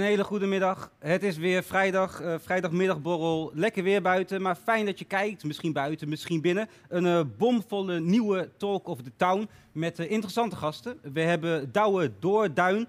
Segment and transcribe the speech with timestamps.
[0.00, 0.90] Een hele goede middag.
[0.98, 3.50] Het is weer vrijdag, uh, vrijdagmiddagborrel.
[3.54, 5.44] Lekker weer buiten, maar fijn dat je kijkt.
[5.44, 6.68] Misschien buiten, misschien binnen.
[6.88, 10.98] Een uh, bomvolle nieuwe Talk of the Town met uh, interessante gasten.
[11.12, 12.88] We hebben Douwe Doorduin,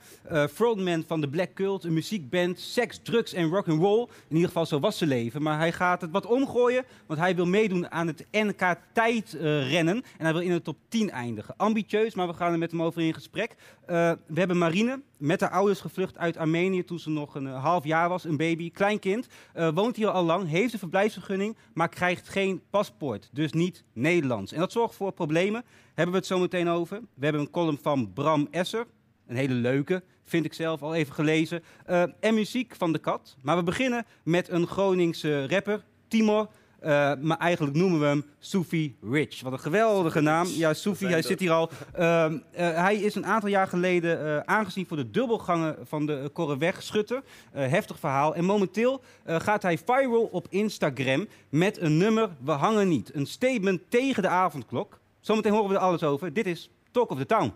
[0.53, 4.01] frontman van de Black Cult, een muziekband, seks, drugs en rock and roll.
[4.01, 7.35] In ieder geval zo was zijn leven, maar hij gaat het wat omgooien, want hij
[7.35, 11.53] wil meedoen aan het NK tijdrennen en hij wil in de top 10 eindigen.
[11.57, 13.55] Ambitieus, maar we gaan er met hem over in gesprek.
[13.85, 17.83] we hebben Marine, met haar ouders gevlucht uit Armenië toen ze nog een uh, half
[17.83, 19.27] jaar was, een baby, klein kind.
[19.55, 23.29] Uh, woont hier al lang, heeft een verblijfsvergunning, maar krijgt geen paspoort.
[23.31, 24.51] Dus niet Nederlands.
[24.51, 25.63] En dat zorgt voor problemen.
[25.87, 26.99] Hebben we het zo meteen over.
[27.13, 28.85] We hebben een column van Bram Esser.
[29.27, 31.63] Een hele leuke, vind ik zelf al even gelezen.
[31.89, 33.37] Uh, en muziek van de kat.
[33.41, 36.49] Maar we beginnen met een Groningse rapper, Timor.
[36.81, 39.41] Uh, maar eigenlijk noemen we hem Sufi Rich.
[39.41, 40.47] Wat een geweldige naam.
[40.47, 41.69] Ja, Sufi, hij zit hier al.
[41.99, 46.83] Uh, uh, hij is een aantal jaar geleden aangezien voor de dubbelgangen van de Korreweg
[46.83, 47.23] Schutter.
[47.51, 48.35] heftig verhaal.
[48.35, 53.13] En momenteel gaat hij viral op Instagram met een nummer We hangen niet.
[53.13, 54.99] Een statement tegen de avondklok.
[55.19, 56.33] Zometeen horen we er alles over.
[56.33, 57.53] Dit is Talk of the Town.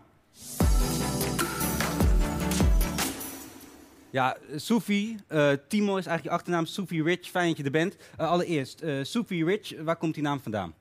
[4.15, 7.95] Ja, Sufi, uh, Timo is eigenlijk je achternaam, Sufi Rich, fijn dat je er bent.
[8.19, 10.73] Uh, allereerst, uh, Sufi Rich, waar komt die naam vandaan?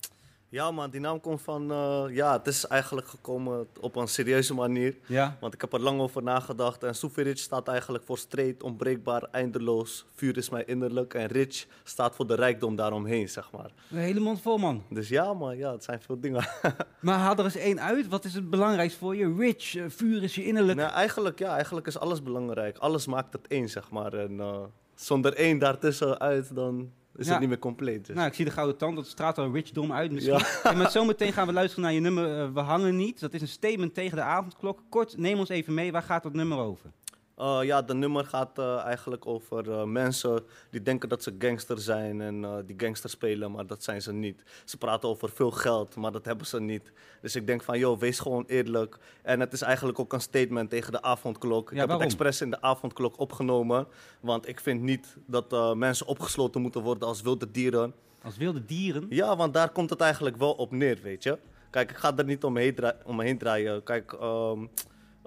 [0.55, 4.55] Ja man, die naam komt van, uh, ja, het is eigenlijk gekomen op een serieuze
[4.55, 4.97] manier.
[5.07, 5.37] Ja.
[5.41, 6.83] Want ik heb er lang over nagedacht.
[6.83, 10.07] En Sufi Rich staat eigenlijk voor streed, onbreekbaar, eindeloos.
[10.15, 11.15] Vuur is mij innerlijk.
[11.15, 13.71] En Rich staat voor de rijkdom daaromheen, zeg maar.
[13.91, 14.83] Een hele mond vol man.
[14.91, 16.49] Dus ja man, ja, het zijn veel dingen.
[17.01, 18.09] maar haal er eens één uit.
[18.09, 19.35] Wat is het belangrijkste voor je?
[19.39, 20.79] Rich, uh, vuur is je innerlijk.
[20.79, 22.79] Nou, eigenlijk, ja, eigenlijk is alles belangrijk.
[22.79, 24.13] Alles maakt het één, zeg maar.
[24.13, 24.59] En uh,
[24.95, 27.31] zonder één daartussenuit, dan is Ja.
[27.33, 28.07] het niet meer compleet.
[28.07, 28.17] Dus.
[28.17, 30.39] Nou, ik zie de gouden tand, dat straalt er rich dom uit misschien.
[30.39, 30.47] Ja.
[30.71, 33.21] En met zometeen gaan we luisteren naar je nummer eh, We hangen niet.
[33.21, 34.83] Dat is een statement tegen de avondklok.
[34.89, 35.93] Kort, neem ons even mee.
[35.93, 36.91] Waar gaat dat nummer over?
[37.39, 40.41] Uh, ja, de nummer gaat uh, eigenlijk over uh, mensen
[40.71, 44.43] die denken dat ze gangster zijn en die gangster spelen, maar dat zijn ze niet.
[44.65, 46.93] Ze praten over veel geld, maar dat hebben ze niet.
[47.21, 48.99] Dus ik denk van, joh, wees gewoon eerlijk.
[49.23, 51.71] En het is eigenlijk ook een statement tegen de avondklok.
[51.71, 52.05] ik heb waarom?
[52.07, 53.87] het expres in de avondklok opgenomen,
[54.21, 57.95] want ik vind niet dat mensen opgesloten moeten worden als wilde dieren.
[58.23, 59.07] Als wilde dieren?
[59.09, 61.39] Ja, want daar komt het eigenlijk wel op neer, weet je.
[61.71, 63.83] Kijk, ik ga er niet omheen, dra omheen draaien.
[63.83, 64.71] Kijk, um,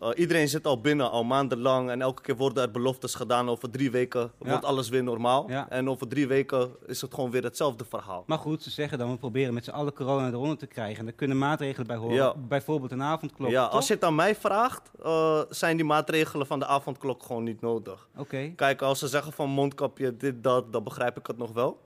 [0.03, 1.89] uh, iedereen zit al binnen, al maandenlang.
[1.89, 3.49] En elke keer worden er beloftes gedaan.
[3.49, 4.49] Over drie weken Ja.
[4.49, 5.49] wordt alles weer normaal.
[5.49, 5.69] Ja.
[5.69, 8.23] En over drie weken is het gewoon weer hetzelfde verhaal.
[8.27, 10.99] Maar goed, ze zeggen dan, we proberen met z'n allen corona eronder te krijgen.
[10.99, 12.15] En daar kunnen maatregelen bij horen.
[12.15, 12.33] Ja.
[12.35, 13.73] Bijvoorbeeld een avondklok, ja, toch?
[13.73, 17.61] als je het aan mij vraagt, uh, zijn die maatregelen van de avondklok gewoon niet
[17.61, 18.07] nodig.
[18.17, 18.51] Oké.
[18.55, 21.79] Kijk, als ze zeggen van mondkapje, dit, dat, dan begrijp ik het nog wel.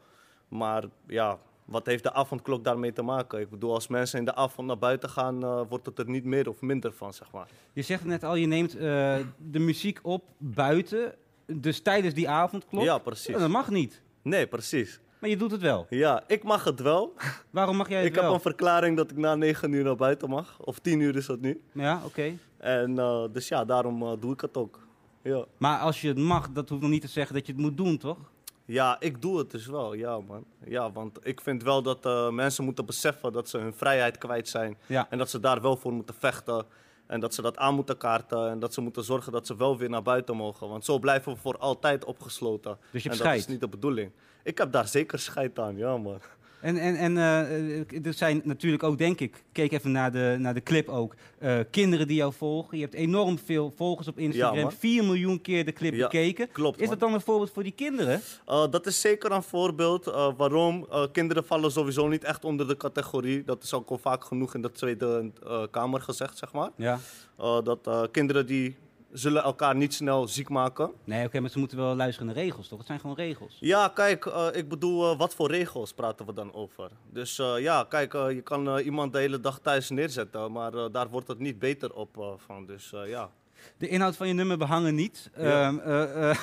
[0.47, 3.39] Maar ja, wat heeft de avondklok daarmee te maken?
[3.39, 6.23] Ik bedoel, als mensen in de avond naar buiten gaan, uh, wordt het er niet
[6.23, 7.47] meer of minder van, zeg maar.
[7.73, 11.15] Je zegt net al, je neemt eh, de muziek op buiten.
[11.45, 12.83] Dus tijdens die avondklok.
[12.83, 13.37] Ja, precies.
[13.37, 14.01] Dat mag niet.
[14.21, 14.99] Nee, precies.
[15.19, 15.85] Maar je doet het wel.
[15.89, 17.13] Ja, ik mag het wel.
[17.49, 18.23] Waarom mag jij het ik wel?
[18.23, 20.57] heb een verklaring dat ik na 9 uur naar buiten mag.
[20.59, 21.61] Of 10 uur is dat nu.
[21.71, 22.33] Ja, oké.
[22.57, 24.79] En uh, dus ja, daarom doe ik het ook.
[25.21, 25.45] Ja.
[25.57, 27.77] Maar als je het mag, dat hoeft nog niet te zeggen dat je het moet
[27.77, 28.17] doen, toch?
[28.65, 30.45] Ja, ik doe het dus wel, ja man.
[30.65, 34.47] Ja, want ik vind wel dat uh, mensen moeten beseffen dat ze hun vrijheid kwijt
[34.47, 34.77] zijn.
[34.85, 35.07] Ja.
[35.09, 36.65] En dat ze daar wel voor moeten vechten.
[37.07, 38.49] En dat ze dat aan moeten kaarten.
[38.49, 40.69] En dat ze moeten zorgen dat ze wel weer naar buiten mogen.
[40.69, 42.77] Want zo blijven we voor altijd opgesloten.
[42.91, 44.11] Dus je en hebt dat is niet de bedoeling.
[44.43, 46.19] Ik heb daar zeker scheid aan, ja man.
[46.61, 50.53] En, en, en uh, er zijn natuurlijk ook, denk ik, keek even naar de, naar
[50.53, 52.77] de clip ook, uh, kinderen die jou volgen.
[52.77, 54.71] Je hebt enorm veel volgers op Instagram, Ja, man.
[54.71, 56.51] 4 miljoen keer de clip Ja, bekeken.
[56.51, 56.89] klopt, Is man.
[56.89, 58.21] dat dan een voorbeeld voor die kinderen?
[58.49, 60.05] Uh, dat is zeker een voorbeeld.
[60.37, 60.87] Waarom?
[61.11, 63.43] Kinderen vallen sowieso niet echt onder de categorie.
[63.43, 65.31] Dat is ook al vaak genoeg in de Tweede
[65.71, 66.69] Kamer gezegd, zeg maar.
[66.75, 66.99] Ja.
[67.63, 68.75] Dat kinderen die
[69.11, 70.91] zullen elkaar niet snel ziek maken.
[71.03, 72.77] Nee, oké, maar ze moeten wel luisteren naar regels, toch?
[72.77, 73.57] Het zijn gewoon regels.
[73.59, 76.89] Ja, kijk, eh, ik bedoel, eh, wat voor regels praten we dan over?
[77.09, 81.27] Dus eh, ja, kijk, je kan iemand de hele dag thuis neerzetten, maar daar wordt
[81.27, 82.65] het niet beter op van.
[82.65, 83.29] Dus ja.
[83.77, 85.29] De inhoud van je nummer behangen niet.
[85.37, 85.73] Ja.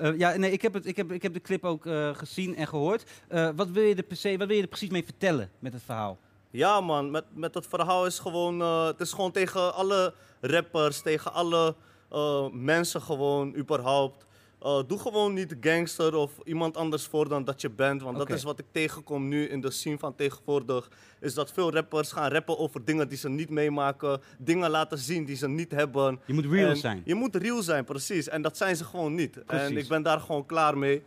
[0.00, 2.66] Eh, ja, nee, ik heb, het, ik, heb, ik heb de clip ook gezien en
[2.66, 3.10] gehoord.
[3.28, 5.72] Eh, wat, wil je er per se, wat wil je er precies mee vertellen met
[5.72, 6.18] het verhaal?
[6.50, 11.32] Ja man, met, met dat verhaal is gewoon, het is gewoon tegen alle rappers, tegen
[11.32, 11.74] alle
[12.12, 14.26] eh, mensen gewoon überhaupt.
[14.60, 18.02] Eh, doe gewoon niet gangster of iemand anders voor dan dat je bent.
[18.02, 20.90] Want dat is wat ik tegenkom nu in de scene van tegenwoordig.
[21.20, 24.20] Is dat veel rappers gaan rappen over dingen die ze niet meemaken.
[24.38, 26.20] Dingen laten zien die ze niet hebben.
[26.26, 27.02] Je moet real En zijn.
[27.04, 28.28] Je moet real zijn, precies.
[28.28, 29.44] En dat zijn ze gewoon niet.
[29.46, 29.68] Precies.
[29.68, 31.02] En ik ben daar gewoon klaar mee.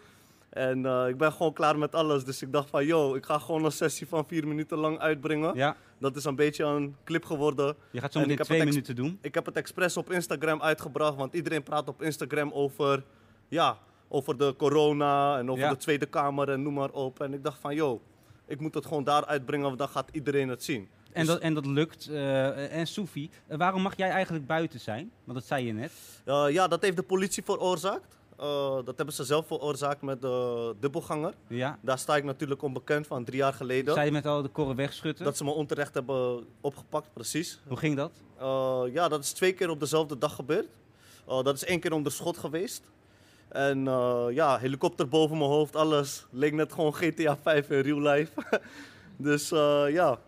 [0.55, 2.23] En eh, ik ben gewoon klaar met alles.
[2.23, 5.55] Dus ik dacht van, yo, ik ga gewoon een sessie van vier minuten lang uitbrengen.
[5.55, 7.75] Ja, Dat is een beetje een clip geworden.
[7.91, 9.17] je gaat zo En meteen twee minuten doen.
[9.21, 13.03] Ik heb het expres op Instagram uitgebracht, want iedereen praat op Instagram over,
[13.47, 15.69] ja, over de corona en over Ja.
[15.69, 17.21] de Tweede Kamer en noem maar op.
[17.21, 18.01] En ik dacht van, yo,
[18.47, 20.87] ik moet het gewoon daar uitbrengen, want dan gaat iedereen het zien.
[21.11, 22.07] En Dus, dat, en dat lukt.
[22.09, 25.11] eh, en Soefie, eh, waarom mag jij eigenlijk buiten zijn?
[25.23, 25.91] Want dat zei je net.
[26.53, 28.17] ja, dat heeft de politie veroorzaakt.
[28.37, 31.33] Eh, dat hebben ze zelf veroorzaakt met de dubbelganger.
[31.47, 31.79] Ja.
[31.81, 33.93] Daar sta ik natuurlijk onbekend van drie jaar geleden.
[33.93, 35.25] Zei je met al de korren wegschutten?
[35.25, 37.59] Dat ze me onterecht hebben opgepakt, precies.
[37.67, 38.11] Hoe ging dat?
[38.37, 40.67] Eh, ja, dat is twee keer op dezelfde dag gebeurd.
[41.27, 42.83] Eh, dat is één keer onder schot geweest.
[43.47, 43.83] En
[44.33, 46.25] ja, helikopter boven mijn hoofd, alles.
[46.29, 48.31] Leek net gewoon GTA 5 in real life.
[49.17, 49.49] dus
[49.89, 50.19] ja,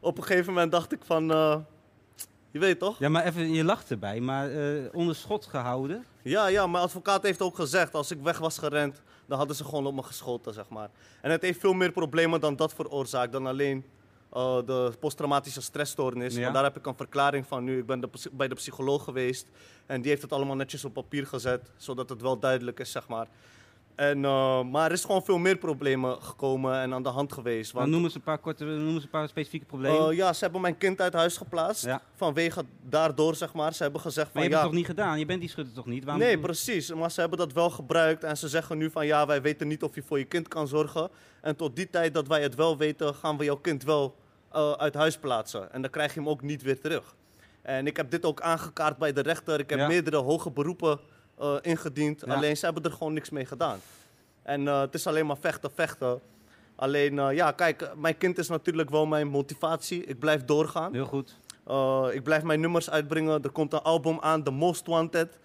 [0.00, 1.26] op een gegeven moment dacht ik van,
[2.50, 2.98] je weet toch?
[2.98, 6.04] Ja, maar even, je lacht erbij, maar eh, onder schot gehouden.
[6.22, 9.64] Ja, ja, mijn advocaat heeft ook gezegd, als ik weg was gerend, dan hadden ze
[9.64, 10.90] gewoon op me geschoten, zeg maar.
[11.20, 13.84] En het heeft veel meer problemen dan dat veroorzaakt, dan alleen
[14.32, 16.34] eh, de posttraumatische stressstoornis.
[16.34, 16.40] Ja.
[16.40, 17.78] Want daar heb ik een verklaring van nu.
[17.78, 19.46] Ik ben de, bij de psycholoog geweest
[19.86, 23.08] en die heeft het allemaal netjes op papier gezet, zodat het wel duidelijk is, zeg
[23.08, 23.26] maar.
[23.94, 27.70] En, eh, maar er is gewoon veel meer problemen gekomen en aan de hand geweest.
[27.72, 30.08] Dan Want, noemen ze een paar korte, noemen ze een paar specifieke problemen.
[30.10, 32.02] eh, ja, ze hebben mijn kind uit huis geplaatst, Ja.
[32.14, 33.74] vanwege daardoor, zeg maar.
[33.74, 35.18] Ze hebben gezegd van, maar je hebt ja, het toch niet gedaan?
[35.18, 36.04] Je bent die schutter toch niet?
[36.04, 36.92] Waarom Nee, precies.
[36.94, 39.82] Maar ze hebben dat wel gebruikt en ze zeggen nu van ja, wij weten niet
[39.82, 41.10] of je voor je kind kan zorgen.
[41.40, 44.14] En tot die tijd dat wij het wel weten, gaan we jouw kind wel
[44.52, 45.72] eh, uit huis plaatsen.
[45.72, 47.14] En dan krijg je hem ook niet weer terug.
[47.62, 49.58] En ik heb dit ook aangekaart bij de rechter.
[49.60, 49.86] Ik heb Ja.
[49.86, 50.98] meerdere hoge beroepen
[51.40, 52.22] eh, ingediend.
[52.26, 52.34] Ja.
[52.34, 53.78] Alleen ze hebben er gewoon niks mee gedaan.
[54.42, 56.20] En eh, het is alleen maar vechten, vechten.
[56.76, 60.04] Alleen, eh, ja, kijk, mijn kind is natuurlijk wel mijn motivatie.
[60.04, 60.92] Ik blijf doorgaan.
[60.92, 61.38] Heel goed.
[62.12, 63.42] Ik blijf mijn nummers uitbrengen.
[63.42, 65.38] Er komt een album aan, The Most Wanted.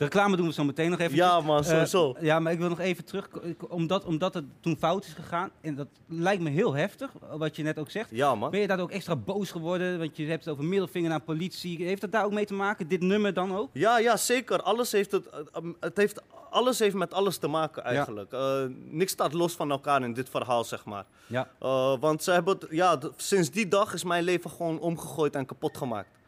[0.00, 1.16] De reclame doen we zo meteen nog even.
[1.16, 2.16] Ja, man, sowieso.
[2.20, 3.28] ja, maar ik wil nog even terug,
[3.68, 5.50] omdat, omdat het toen fout is gegaan.
[5.60, 8.10] En dat lijkt me heel heftig, wat je net ook zegt.
[8.10, 8.50] Ja, man.
[8.50, 9.98] Ben je daar ook extra boos geworden?
[9.98, 11.84] Want je hebt het over middelvinger naar politie.
[11.84, 12.88] Heeft dat daar ook mee te maken?
[12.88, 13.70] Dit nummer dan ook?
[13.72, 14.62] Ja, ja, zeker.
[14.62, 18.32] Alles heeft, het, eh, het heeft, alles heeft met alles te maken eigenlijk.
[18.32, 21.04] Eh, niks staat los van elkaar in dit verhaal, zeg maar.
[21.26, 21.48] Ja.
[21.58, 25.46] Eh, want ze hebben het, ja, sinds die dag is mijn leven gewoon omgegooid en
[25.46, 26.18] kapot gemaakt.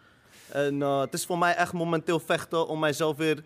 [0.52, 3.44] En eh, het is voor mij echt momenteel vechten om mijzelf weer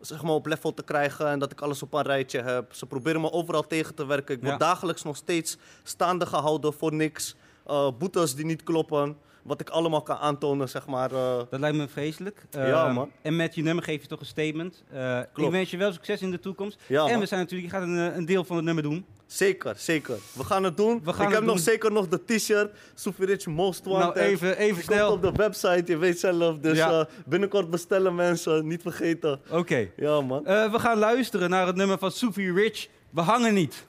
[0.00, 2.72] zeg maar, op level te krijgen en dat ik alles op een rijtje heb.
[2.74, 4.34] Ze proberen me overal tegen te werken.
[4.34, 4.58] Ik word Ja.
[4.58, 7.34] dagelijks nog steeds staande gehouden voor niks.
[7.66, 9.16] Eh, boetes die niet kloppen.
[9.42, 11.12] Wat ik allemaal kan aantonen, zeg maar.
[11.12, 11.36] eh.
[11.50, 12.46] Dat lijkt me vreselijk.
[12.50, 13.10] Ja, Eh, man.
[13.22, 14.82] En met je nummer geef je toch een statement.
[14.92, 16.78] Eh, ik wens je wel succes in de toekomst.
[16.86, 17.20] Ja, en man.
[17.20, 19.04] we zijn natuurlijk, je gaat een, eh, een deel van het nummer doen.
[19.26, 20.18] Zeker, zeker.
[20.32, 21.00] We gaan het doen.
[21.04, 22.70] We gaan ik het heb nog zeker nog de t-shirt.
[22.94, 24.14] Super Rich Most Wanted.
[24.14, 25.10] nou, even, even snel.
[25.10, 26.58] komt op de website, je weet zelf.
[26.58, 27.00] Dus Ja.
[27.00, 29.40] eh, binnenkort bestellen mensen, niet vergeten.
[29.50, 29.88] Oké.
[29.96, 30.46] Ja, man.
[30.46, 32.88] Eh, we gaan luisteren naar het nummer van Sophie Rich.
[33.10, 33.86] We hangen niet.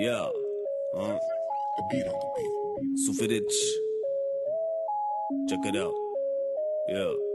[0.00, 0.32] Ja.
[0.94, 1.10] Huh?
[1.10, 1.18] Um,
[1.76, 2.98] the beat on the beat.
[3.04, 3.52] Sufiric.
[5.46, 5.92] Check it out.
[6.88, 7.29] Ja.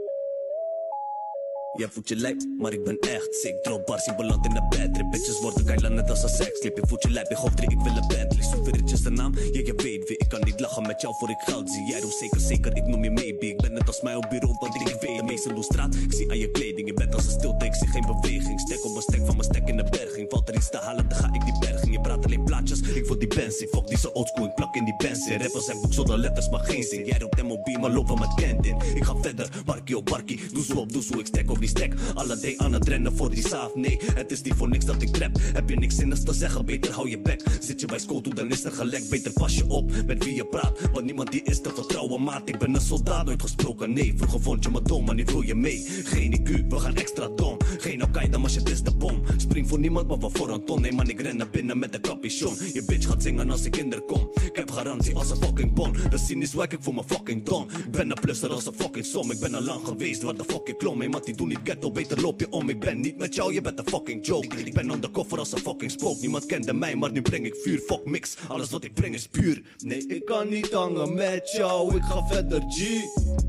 [1.76, 3.62] Jij voelt je lijp, maar ik ben echt sick.
[3.62, 5.10] Drop bars, ik beland in de bedtrip.
[5.10, 6.76] Bitches worden keilen net als een sekslip.
[6.76, 8.42] Je voelt je lijp, ik hoofd drie, ik wil een Bentley.
[8.42, 10.18] Sufiric is de naam, ja je weet wie.
[10.18, 11.86] Ik kan niet lachen met jou voor ik geld zie.
[11.86, 13.46] Jij doet zeker, zeker, ik noem je maybe.
[13.46, 15.16] Ik ben net als mij op bureau, want ik weet.
[15.16, 16.86] De meeste doen straat, ik zie aan je kleding.
[16.88, 18.60] Je bent als een stilte, ik zie geen beweging.
[18.60, 20.26] Stek op een stek van mijn stek in de berging.
[20.30, 21.92] Valt er iets te halen, dan ga ik die berging.
[21.92, 23.68] Je praat alleen plaatjes, ik wil die Benzie.
[23.68, 25.38] Fuck die zo oldschool, ik plak in die Benzie.
[25.38, 27.04] Rappers zijn boek zonder letters, maar geen zin.
[27.04, 28.76] Jij roept MOB, maar lopen met kent in.
[28.94, 30.40] Ik ga verder, barkie op barkie.
[30.52, 31.94] Doe zo op, doe zo, ik stek stek.
[32.14, 33.74] Alle day aan het rennen voor die saaf.
[33.74, 35.38] Nee, het is niet voor niks dat ik rap.
[35.52, 37.42] Heb je niks zinnigs te zeggen, beter hou je bek.
[37.60, 39.08] Zit je bij school toe, dan is er gelek.
[39.08, 40.78] Beter pas je op met wie je praat.
[40.92, 42.48] Want niemand die is te vertrouwen, maat.
[42.48, 43.92] Ik ben een soldaat, nooit gesproken.
[43.92, 45.84] Nee, vroeger vond je me dom, maar nu wil je mee.
[46.04, 47.56] Geen IQ, we gaan extra dom.
[47.78, 49.22] Geen Al-Qaeda, maar shit is de bom.
[49.36, 50.80] Spring voor niemand, maar wat voor een ton.
[50.80, 52.54] Nee, man, ik ren naar binnen met de capuchon.
[52.72, 54.30] Je bitch gaat zingen als ik in er kom.
[54.44, 55.92] Ik heb garantie als een fucking bon.
[56.10, 57.68] Dat cynisch wijk ik voor mijn fucking don.
[57.70, 59.30] Ik ben een plusser als een fucking som.
[59.30, 60.98] Ik ben al lang geweest waar de fuck ik klom.
[60.98, 62.68] Hey, mat, die doe niet ghetto, beter loop je om.
[62.68, 64.64] Ik ben niet met jou, je bent een fucking joke.
[64.64, 66.20] Ik ben undercover als een fucking spook.
[66.20, 67.78] Niemand kende mij, maar nu breng ik vuur.
[67.78, 69.62] Fuck mix, alles wat ik breng is puur.
[69.78, 71.96] Nee, ik kan niet hangen met jou.
[71.96, 72.78] Ik ga verder G,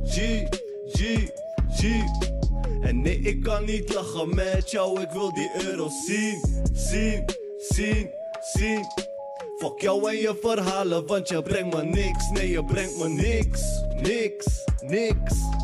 [0.06, 0.44] G,
[0.92, 1.30] G,
[1.70, 1.84] G.
[2.82, 5.02] En nee, ik kan niet lachen met jou.
[5.02, 6.42] Ik wil die euro's zien,
[6.74, 7.26] zien,
[7.58, 8.10] zien,
[8.54, 8.86] zien.
[9.58, 12.30] Fuck jou en je verhalen, want je brengt me niks.
[12.30, 13.62] Nee, je brengt me niks,
[14.02, 15.57] niks, niks.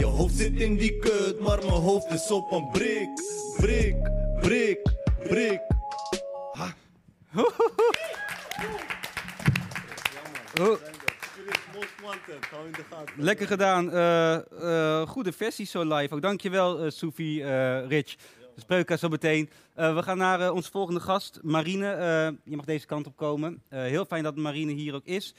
[0.00, 3.08] Je hoofd zit in die kut, maar mijn hoofd is op een brik,
[3.56, 3.96] brik,
[4.40, 4.92] brik,
[5.28, 5.60] brik.
[6.52, 6.74] Ha.
[10.58, 10.76] Oh,
[13.16, 13.92] lekker gedaan.
[13.92, 14.34] Eh,
[15.00, 16.14] eh, goede versie zo live.
[16.14, 18.16] Ook dankjewel, uh, Sophie eh, Rich.
[18.54, 19.50] We spreken zo meteen.
[19.74, 21.92] Eh, we gaan naar eh, onze volgende gast, Marine.
[21.92, 23.62] Eh, je mag deze kant op komen.
[23.68, 25.34] Eh, heel fijn dat Marine hier ook is.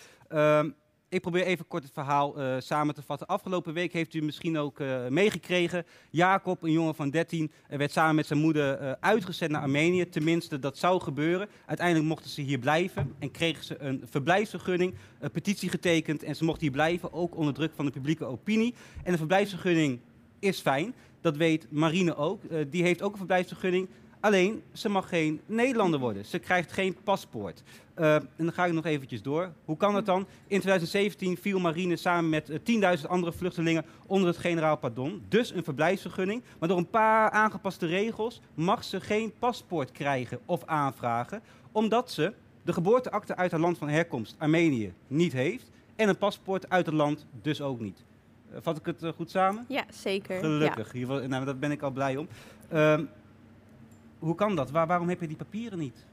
[1.12, 3.28] Ik probeer even kort het verhaal eh, samen te vatten.
[3.28, 5.86] Afgelopen week heeft u misschien ook eh, meegekregen.
[6.10, 10.10] Jacob, een jongen van 13, eh, werd samen met zijn moeder uitgezet naar Armenië.
[10.10, 11.48] Tenminste, dat zou gebeuren.
[11.66, 16.24] Uiteindelijk mochten ze hier blijven en kregen ze een verblijfsvergunning, een petitie getekend.
[16.24, 18.74] En ze mochten hier blijven, ook onder druk van de publieke opinie.
[19.04, 20.00] En een verblijfsvergunning
[20.40, 20.94] is fijn.
[21.22, 22.42] Dat weet Marine ook.
[22.70, 23.88] Die heeft ook een verblijfsvergunning.
[24.22, 26.26] Alleen, ze mag geen Nederlander worden.
[26.26, 27.64] Ze krijgt geen paspoort.
[27.94, 29.52] Eh, en dan ga ik nog eventjes door.
[29.66, 30.20] Hoe kan dat dan?
[30.48, 35.24] In 2017 viel Marine samen met eh, 10.000 andere vluchtelingen onder het generaal pardon.
[35.30, 36.44] Dus een verblijfsvergunning.
[36.60, 41.42] Maar door een paar aangepaste regels mag ze geen paspoort krijgen of aanvragen.
[41.72, 45.72] Omdat ze de geboorteakte uit haar land van herkomst, Armenië, niet heeft.
[45.96, 48.04] En een paspoort uit het land dus ook niet.
[48.52, 49.66] Eh, vat ik het goed samen?
[49.68, 50.40] Ja, zeker.
[50.40, 50.92] Gelukkig.
[50.92, 52.28] Hiervoor- nou, daar ben ik al blij om.
[54.22, 54.72] Hoe kan dat?
[54.72, 56.06] Waar- waarom heb je die papieren niet?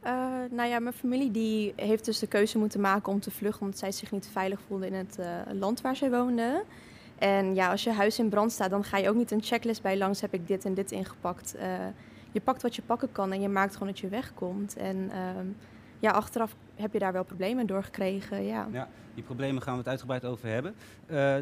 [0.00, 0.12] Eh,
[0.50, 3.78] nou ja, mijn familie die heeft dus de keuze moeten maken om te vluchten omdat
[3.78, 6.64] zij zich niet veilig voelde in het eh, land waar zij woonde.
[7.18, 9.82] En ja, als je huis in brand staat, dan ga je ook niet een checklist
[9.82, 11.54] bij langs heb ik dit en dit ingepakt.
[11.54, 11.68] Eh,
[12.32, 14.76] je pakt wat je pakken kan en je maakt gewoon dat je wegkomt.
[14.76, 15.46] En ehm,
[16.00, 18.44] ja, achteraf heb je daar wel problemen door gekregen.
[18.44, 18.68] Ja.
[18.72, 20.74] Ja, die problemen gaan we het uitgebreid over hebben.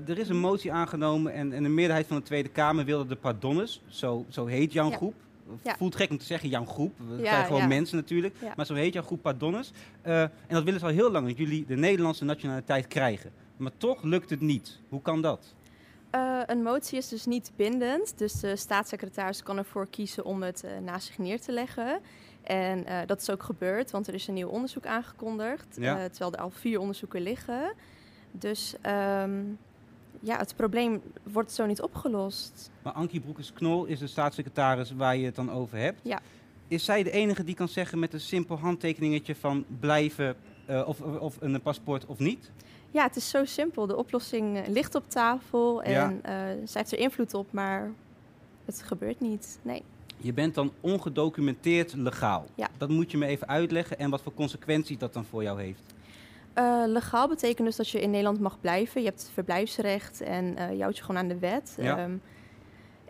[0.08, 3.16] Er is een motie aangenomen en, en de meerderheid van de Tweede Kamer wilde de
[3.16, 4.96] pardonnes, zo, zo heet jouw Ja.
[4.96, 5.14] groep.
[5.62, 5.76] Ja.
[5.76, 6.92] Voelt gek om te zeggen, jouw groep.
[7.08, 7.66] We Ja, zijn gewoon ja.
[7.66, 8.34] mensen natuurlijk.
[8.56, 9.72] Maar zo heet jouw groep pardonnes.
[10.02, 13.30] Eh, en dat willen ze al heel lang, dat jullie de Nederlandse nationaliteit krijgen.
[13.56, 14.80] Maar toch lukt het niet.
[14.88, 15.54] Hoe kan dat?
[16.10, 18.18] Eh, een motie is dus niet bindend.
[18.18, 22.00] Dus de staatssecretaris kan ervoor kiezen om het eh, naast zich neer te leggen.
[22.42, 25.76] En dat is ook gebeurd, want er is een nieuw onderzoek aangekondigd.
[25.80, 26.08] Ja.
[26.08, 27.72] terwijl er al vier onderzoeken liggen.
[28.30, 29.40] Dus ehm,
[30.26, 32.70] ja, het probleem wordt zo niet opgelost.
[32.82, 36.00] Maar Ankie Broekers-Knol is de staatssecretaris waar je het dan over hebt.
[36.02, 36.20] Ja.
[36.68, 41.00] Is zij de enige die kan zeggen met een simpel handtekeningetje van blijven eh, of,
[41.00, 42.50] of een paspoort of niet?
[42.90, 43.86] Ja, het is zo simpel.
[43.86, 46.12] De oplossing eh, ligt op tafel en Ja.
[46.22, 46.32] eh,
[46.64, 47.90] zij heeft er invloed op, maar
[48.64, 49.58] het gebeurt niet.
[49.62, 49.82] Nee.
[50.16, 52.46] Je bent dan ongedocumenteerd legaal.
[52.54, 52.68] Ja.
[52.78, 55.80] Dat moet je me even uitleggen en wat voor consequenties dat dan voor jou heeft.
[56.56, 59.00] Eh, legaal betekent dus dat je in Nederland mag blijven.
[59.00, 61.76] Je hebt verblijfsrecht en eh je houdt je gewoon aan de wet.
[61.80, 61.98] Ja.
[61.98, 62.16] Ehm,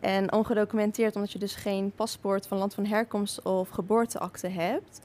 [0.01, 5.01] en ongedocumenteerd omdat je dus geen paspoort van land van herkomst of geboorteakte hebt.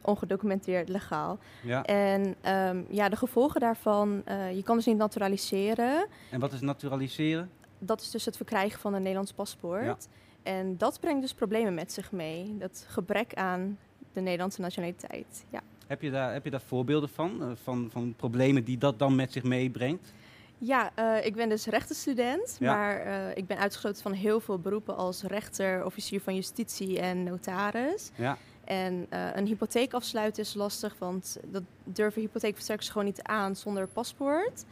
[0.00, 1.38] Ongedocumenteerd legaal.
[1.62, 1.82] Ja.
[1.82, 6.06] En ehm, ja, de gevolgen daarvan, eh, je kan dus niet naturaliseren.
[6.30, 7.50] En wat is naturaliseren?
[7.78, 10.08] Dat is dus het verkrijgen van een Nederlands paspoort.
[10.42, 12.56] En dat brengt dus problemen met zich mee.
[12.58, 13.78] Dat gebrek aan
[14.12, 15.44] de Nederlandse nationaliteit.
[15.50, 15.60] Ja.
[15.86, 17.42] Heb je daar, heb je daar voorbeelden van?
[17.42, 17.88] eh, van?
[17.92, 20.12] Van problemen die dat dan met zich meebrengt?
[20.58, 22.74] Ja, eh, ik ben dus rechtenstudent, Ja.
[22.74, 27.22] maar eh, ik ben uitgesloten van heel veel beroepen als rechter, officier van justitie en
[27.24, 28.10] notaris.
[28.14, 28.36] Ja.
[28.64, 34.64] En een hypotheek afsluiten is lastig, want dat durven hypotheekverstrekkers gewoon niet aan zonder paspoort.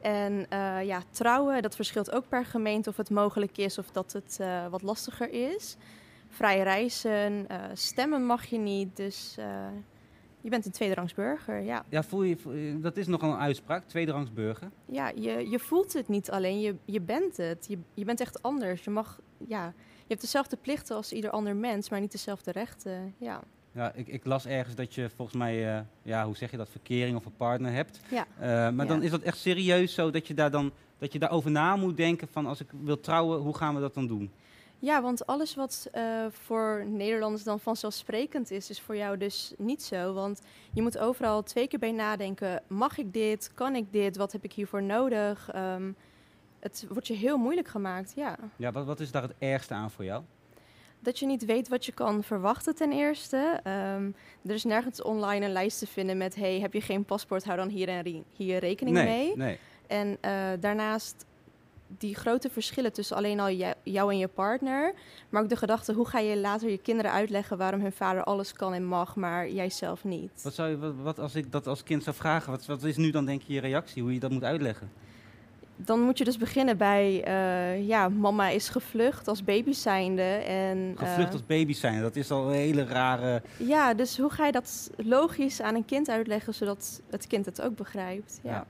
[0.00, 0.46] En
[0.84, 4.38] ja, trouwen, dat verschilt ook per gemeente of het mogelijk is of dat het
[4.70, 5.76] wat lastiger is.
[6.28, 9.36] Vrij reizen, stemmen mag je niet, dus
[10.48, 11.84] je bent een tweederangs burger, ja.
[11.88, 14.70] Ja, voel je, voel je- dat is nogal een uitspraak, tweederangs burger.
[14.84, 17.66] Ja, je, je voelt het niet alleen, je, je bent het.
[17.68, 18.84] Je, je bent echt anders.
[18.84, 19.64] Je mag, ja,
[19.96, 23.14] je hebt dezelfde plichten als ieder ander mens, maar niet dezelfde rechten.
[23.18, 23.40] Ja,
[23.72, 26.68] Ja, ik, ik las ergens dat je volgens mij, eh, ja, hoe zeg je dat,
[26.68, 28.00] verkering of een partner hebt.
[28.10, 28.26] ja.
[28.38, 28.92] Eh, maar Ja.
[28.92, 31.96] dan is dat echt serieus zo dat je daar dan dat je daarover na moet
[31.96, 34.30] denken van als ik wil trouwen, hoe gaan we dat dan doen?
[34.78, 39.82] Ja want alles wat eh, voor Nederlanders dan vanzelfsprekend is, is voor jou dus niet
[39.82, 40.12] zo.
[40.12, 40.42] Want
[40.72, 42.62] je moet overal twee keer bij nadenken.
[42.66, 43.50] Mag ik dit?
[43.54, 44.16] Kan ik dit?
[44.16, 45.50] Wat heb ik hiervoor nodig?
[45.52, 45.92] Ehm,
[46.60, 48.36] het wordt je heel moeilijk gemaakt, ja.
[48.56, 50.22] Ja, wat, wat is daar het ergste aan voor jou?
[51.00, 53.60] Dat je niet weet wat je kan verwachten ten eerste.
[53.62, 54.10] Ehm,
[54.44, 56.34] er is nergens online een lijst te vinden met...
[56.34, 59.36] hey, heb je geen paspoort, hou dan hier en hier rekening nee, mee.
[59.36, 59.58] nee.
[59.86, 61.26] En eh, daarnaast
[61.98, 64.92] die grote verschillen tussen alleen al jou, en je partner...
[65.28, 67.58] maar ook de gedachte, hoe ga je later je kinderen uitleggen...
[67.58, 70.42] waarom hun vader alles kan en mag, maar jij zelf niet.
[70.42, 72.96] Wat, zou je, wat, wat als ik dat als kind zou vragen, wat, wat is
[72.96, 74.90] nu dan denk je je reactie, hoe je dat moet uitleggen?
[75.76, 77.24] Dan moet je dus beginnen bij...
[77.24, 80.22] eh, ja, mama is gevlucht als baby zijnde.
[80.22, 83.42] En, eh, Gevlucht als baby zijn, dat is al een hele rare...
[83.56, 86.54] Ja, dus hoe ga je dat logisch aan een kind uitleggen...
[86.54, 88.40] zodat het kind het ook begrijpt?
[88.42, 88.50] Ja.
[88.50, 88.66] Ja.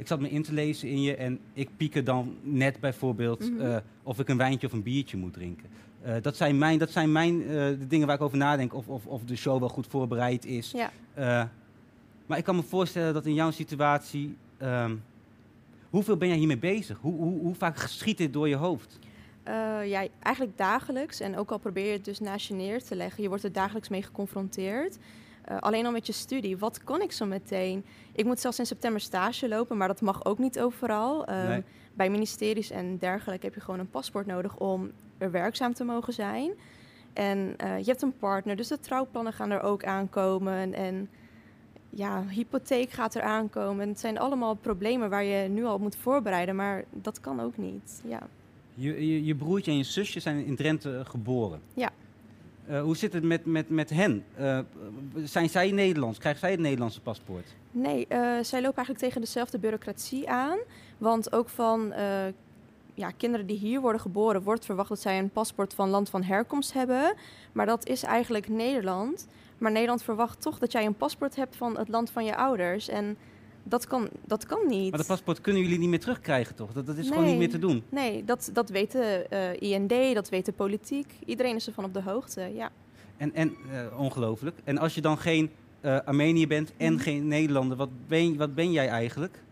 [0.00, 3.60] Ik zat me in te lezen in je en ik pieken dan net bijvoorbeeld Mhm.
[3.60, 5.68] eh, of ik een wijntje of een biertje moet drinken.
[6.02, 8.88] Eh, dat zijn mijn, dat zijn mijn eh, de dingen waar ik over nadenk, of,
[8.88, 10.70] of, of de show wel goed voorbereid is.
[11.16, 11.50] Ja.
[12.26, 14.94] Maar ik kan me voorstellen dat in jouw situatie, ehm,
[15.90, 16.98] hoeveel ben jij hiermee bezig?
[17.00, 18.98] Hoe, hoe, hoe vaak schiet dit door je hoofd?
[19.84, 21.20] Ja, eigenlijk dagelijks.
[21.20, 23.52] En ook al probeer je het dus naast je neer te leggen, je wordt er
[23.52, 24.98] dagelijks mee geconfronteerd.
[25.50, 27.84] Eh, alleen al met je studie, wat kan ik zo meteen?
[28.12, 31.24] Ik moet zelfs in september stage lopen, maar dat mag ook niet overal.
[31.26, 31.62] Eh, Nee.
[31.94, 36.12] Bij ministeries en dergelijke heb je gewoon een paspoort nodig om er werkzaam te mogen
[36.12, 36.50] zijn.
[37.12, 40.74] En eh, je hebt een partner, dus de trouwplannen gaan er ook aankomen.
[40.74, 41.08] En
[41.90, 43.88] ja, hypotheek gaat er aankomen.
[43.88, 47.56] Het zijn allemaal problemen waar je nu al op moet voorbereiden, maar dat kan ook
[47.56, 48.02] niet.
[48.04, 48.28] Ja.
[48.74, 51.60] Je, je, je broertje en je zusje zijn in Drenthe geboren.
[51.74, 51.90] Ja.
[52.70, 54.24] Eh, hoe zit het met, met, met hen?
[54.34, 54.58] Eh,
[55.24, 56.18] zijn zij Nederlands?
[56.18, 57.46] Krijgen zij het Nederlandse paspoort?
[57.70, 60.58] Nee, eh, zij lopen eigenlijk tegen dezelfde bureaucratie aan.
[60.98, 61.92] Want ook van
[62.94, 66.22] ja, kinderen die hier worden geboren, wordt verwacht dat zij een paspoort van land van
[66.22, 67.14] herkomst hebben.
[67.52, 69.26] Maar dat is eigenlijk Nederland.
[69.58, 72.88] Maar Nederland verwacht toch dat jij een paspoort hebt van het land van je ouders.
[72.88, 73.16] En
[73.62, 74.88] dat kan, dat kan niet.
[74.90, 76.72] Maar dat paspoort kunnen jullie niet meer terugkrijgen, toch?
[76.72, 77.82] Dat, dat is gewoon niet meer te doen.
[77.88, 79.26] Nee, dat, dat weet de
[79.58, 81.14] eh, IND, dat weet de politiek.
[81.26, 82.70] Iedereen is ervan op de hoogte, ja.
[83.16, 84.56] En, en eh, ongelooflijk.
[84.64, 85.50] En als je dan geen
[85.80, 87.02] eh Armenië bent en Mhm.
[87.02, 89.42] geen Nederlander, wat ben, wat ben jij eigenlijk?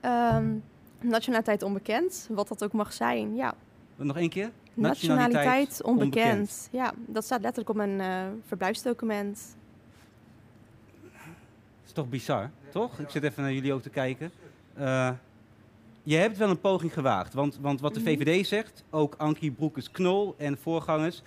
[0.00, 0.54] Ehm,
[1.00, 3.54] nationaliteit onbekend, wat dat ook mag zijn, ja.
[3.96, 4.50] Nog één keer?
[4.74, 6.14] Nationaliteit onbekend.
[6.24, 6.68] onbekend.
[6.72, 8.00] Ja, dat staat letterlijk op mijn
[8.46, 9.56] verblijfsdocument.
[11.92, 12.98] Is toch bizar, toch?
[12.98, 14.30] Ik zit even naar jullie ook te kijken.
[14.74, 15.10] Eh,
[16.02, 17.34] je hebt wel een poging gewaagd.
[17.34, 18.08] Want, want wat de Mhm.
[18.08, 21.22] VVD zegt, ook Ankie Broekes-Knol en voorgangers...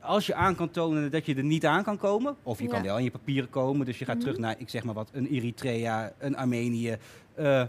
[0.00, 2.36] Als je aan kan tonen dat je er niet aan kan komen...
[2.42, 3.86] of je kan wel in je papieren komen...
[3.86, 4.24] dus je gaat Mhm.
[4.24, 6.96] terug naar, ik zeg maar wat, een Eritrea, een Armenië...
[7.34, 7.62] eh,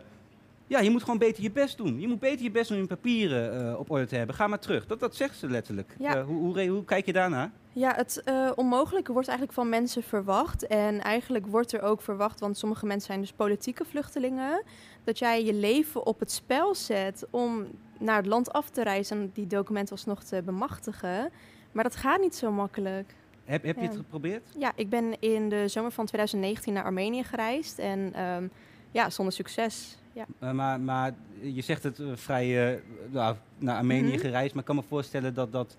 [0.72, 2.00] ja, je moet gewoon beter je best doen.
[2.00, 4.36] Je moet beter je best doen om je papieren eh, op orde te hebben.
[4.36, 4.86] Ga maar terug.
[4.88, 5.96] Dat, dat zegt ze letterlijk.
[6.00, 6.16] Ja.
[6.16, 7.52] Eh, hoe, hoe, hoe kijk je daarnaar?
[7.74, 10.68] Ja, het eh, onmogelijke wordt eigenlijk van mensen verwacht.
[10.68, 14.64] En eigenlijk wordt er ook verwacht, want sommige mensen zijn dus politieke vluchtelingen,
[15.04, 17.68] dat jij je leven op het spel zet om
[18.00, 21.32] naar het land af te reizen en die documenten alsnog te bemachtigen.
[21.72, 23.16] Maar dat gaat niet zo makkelijk.
[23.46, 24.50] Heb, heb je het geprobeerd?
[24.58, 28.48] Ja, ik ben in de zomer van 2019 naar Armenië gereisd en ehm,
[28.92, 30.00] ja, zonder succes.
[30.14, 30.26] Ja.
[30.40, 34.20] Eh, maar, maar je zegt het eh, vrij eh, nou, naar Armenië Mhm.
[34.20, 35.78] gereisd, maar ik kan me voorstellen dat dat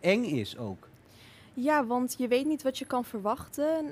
[0.00, 0.88] eng is ook.
[1.54, 3.84] Ja, want je weet niet wat je kan verwachten.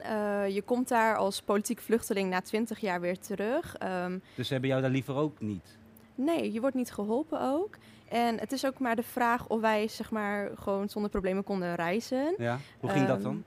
[0.53, 3.77] Je komt daar als politiek vluchteling na 20 jaar weer terug.
[3.77, 5.77] Ehm, Dus ze hebben jou daar liever ook niet.
[6.15, 7.77] nee, je wordt niet geholpen ook.
[8.09, 11.75] En het is ook maar de vraag of wij zeg maar gewoon zonder problemen konden
[11.75, 12.35] reizen.
[12.39, 12.59] Ja?
[12.81, 13.45] Hoe ging dat Ehm, dan?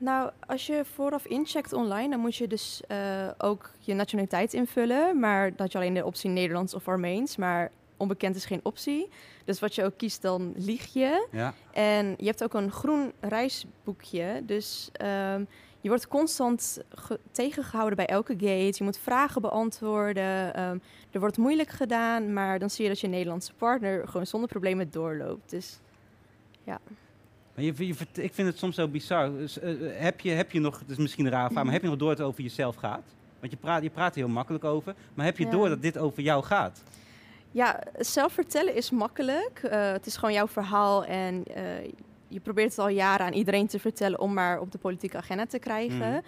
[0.00, 5.18] Nou, als je vooraf incheckt online, dan moet je dus eh, ook je nationaliteit invullen.
[5.20, 7.36] Maar had je alleen de optie Nederlands of Armeens.
[7.36, 9.08] Maar onbekend is geen optie.
[9.44, 11.26] Dus wat je ook kiest, dan lieg je.
[11.32, 11.54] Ja?
[11.72, 14.42] En je hebt ook een groen reisboekje.
[14.44, 15.44] Dus ehm,
[15.80, 18.74] je wordt constant ge- tegengehouden bij elke gate.
[18.78, 20.54] Je moet vragen beantwoorden.
[20.54, 20.78] Ehm,
[21.10, 22.32] er wordt moeilijk gedaan.
[22.32, 25.50] Maar dan zie je dat je Nederlandse partner gewoon zonder problemen doorloopt.
[25.50, 25.78] Dus
[27.58, 29.32] Maar je, ik vind het soms zo bizar.
[29.32, 31.72] Dus, eh, eh, heb, je, heb je nog, het is misschien een rare vraag, maar
[31.72, 33.14] heb je nog door dat het over jezelf gaat?
[33.40, 35.50] Want je praat, je praat er heel makkelijk over, maar heb je Ja.
[35.50, 36.82] door dat dit over jou gaat?
[37.50, 39.60] ja, zelf vertellen is makkelijk.
[39.62, 41.04] Eh, het is gewoon jouw verhaal.
[41.04, 41.44] En
[42.28, 45.46] je probeert het al jaren aan iedereen te vertellen om maar op de politieke agenda
[45.46, 46.10] te krijgen.
[46.10, 46.20] Mhm.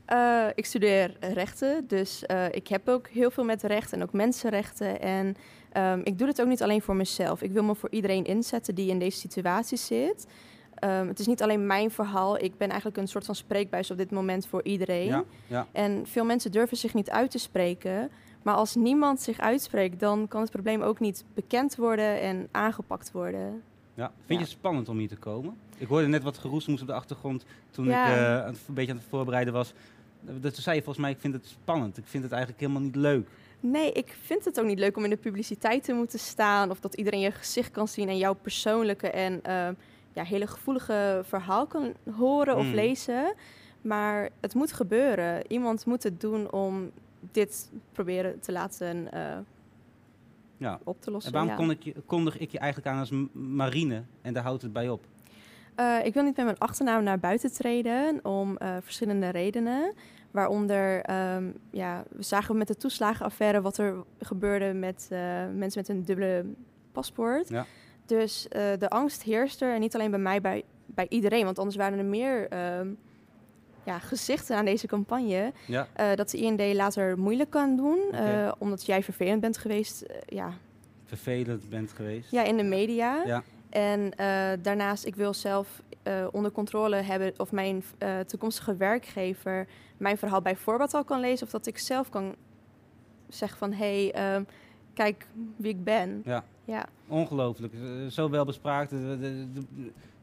[0.10, 4.14] Eh, ik studeer rechten, dus eh, ik heb ook heel veel met rechten en ook
[4.14, 5.02] mensenrechten.
[5.02, 5.36] En
[5.72, 7.42] ehm, ik doe het ook niet alleen voor mezelf.
[7.42, 10.28] Ik wil me voor iedereen inzetten die in deze situatie zit.
[10.76, 12.38] Ehm, het is niet alleen mijn verhaal.
[12.44, 15.06] Ik ben eigenlijk een soort van spreekbuis op dit moment voor iedereen.
[15.08, 15.68] Ja, ja.
[15.72, 18.10] En veel mensen durven zich niet uit te spreken.
[18.44, 23.12] Maar als niemand zich uitspreekt, dan kan het probleem ook niet bekend worden en aangepakt
[23.12, 23.62] worden.
[23.94, 24.06] Ja.
[24.16, 24.40] Vind je Ja.
[24.40, 25.54] het spannend om hier te komen?
[25.78, 28.08] Ik hoorde net wat geroesmoes op de achtergrond toen Ja.
[28.08, 29.74] ik eh, een beetje aan het voorbereiden was.
[30.22, 31.98] Dat zei je volgens mij, ik vind het spannend.
[31.98, 33.28] Ik vind het eigenlijk helemaal niet leuk.
[33.60, 36.70] Nee, ik vind het ook niet leuk om in de publiciteit te moeten staan.
[36.72, 39.70] Of dat iedereen je gezicht kan zien en jouw persoonlijke en eh,
[40.14, 42.74] ja, hele gevoelige verhaal kan horen of Mm.
[42.74, 43.34] lezen.
[43.82, 45.52] Maar het moet gebeuren.
[45.52, 46.92] Iemand moet het doen om
[47.32, 49.38] dit proberen te laten eh,
[50.58, 50.80] Ja.
[50.84, 51.34] op te lossen.
[51.34, 51.66] En waarom ja.
[51.66, 54.90] kon ik je, kondig ik je eigenlijk aan als Marine en daar houdt het bij
[54.90, 55.06] op?
[55.80, 59.94] Eh, ik wil niet met mijn achternaam naar buiten treden om eh, verschillende redenen.
[60.32, 65.20] Waaronder, ehm, ja, we zagen met de toeslagenaffaire wat er gebeurde met eh,
[65.54, 66.46] mensen met een dubbele
[66.92, 67.50] paspoort.
[67.50, 67.66] Ja.
[68.06, 68.48] Dus
[68.80, 71.46] de angst heerst er en niet alleen bij mij, bij, bij iedereen.
[71.46, 72.88] Want anders waren er meer ehm,
[73.84, 75.52] ja, gezichten aan deze campagne.
[75.68, 75.88] Ja.
[76.16, 78.00] dat de IND later moeilijk kan doen,
[78.58, 80.54] omdat jij vervelend bent geweest ja,
[81.06, 82.32] Vervelend bent geweest?
[82.32, 83.24] ja, in de media.
[83.26, 83.44] Ja.
[83.70, 89.68] En eh, daarnaast, ik wil zelf eh, onder controle hebben of mijn eh, toekomstige werkgever
[89.98, 91.46] mijn verhaal bij voorbaat al kan lezen.
[91.46, 92.36] Of dat ik zelf kan
[93.30, 94.44] zeggen van, hé, hey, ehm,
[94.94, 96.22] kijk wie ik ben.
[96.26, 96.44] Ja.
[96.66, 97.74] Ja, Ongelooflijk.
[98.10, 98.92] Zo wel bespraakt.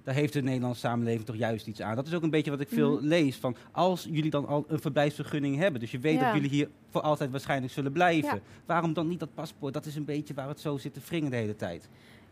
[0.03, 1.97] Daar heeft de Nederlandse samenleving toch juist iets aan.
[1.97, 3.07] Dat is ook een beetje wat ik veel Mhm.
[3.07, 3.37] lees.
[3.37, 6.25] Van als jullie dan al een verblijfsvergunning hebben, dus je weet Ja.
[6.25, 8.35] dat jullie hier voor altijd waarschijnlijk zullen blijven.
[8.35, 8.41] Ja.
[8.67, 9.75] Waarom dan niet dat paspoort?
[9.75, 11.89] Dat is een beetje waar het zo zit te wringen de hele tijd.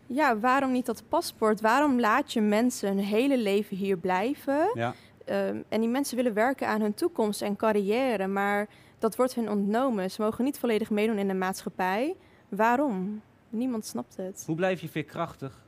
[0.06, 1.60] Ja, waarom niet dat paspoort?
[1.60, 4.70] Waarom laat je mensen hun hele leven hier blijven?
[4.74, 4.94] Ja.
[5.24, 9.50] Ehm, en die mensen willen werken aan hun toekomst en carrière, maar dat wordt hun
[9.50, 10.10] ontnomen.
[10.10, 12.14] Ze mogen niet volledig meedoen in de maatschappij.
[12.48, 13.20] Waarom?
[13.48, 14.42] Niemand snapt het.
[14.46, 15.62] Hoe blijf je veerkrachtig?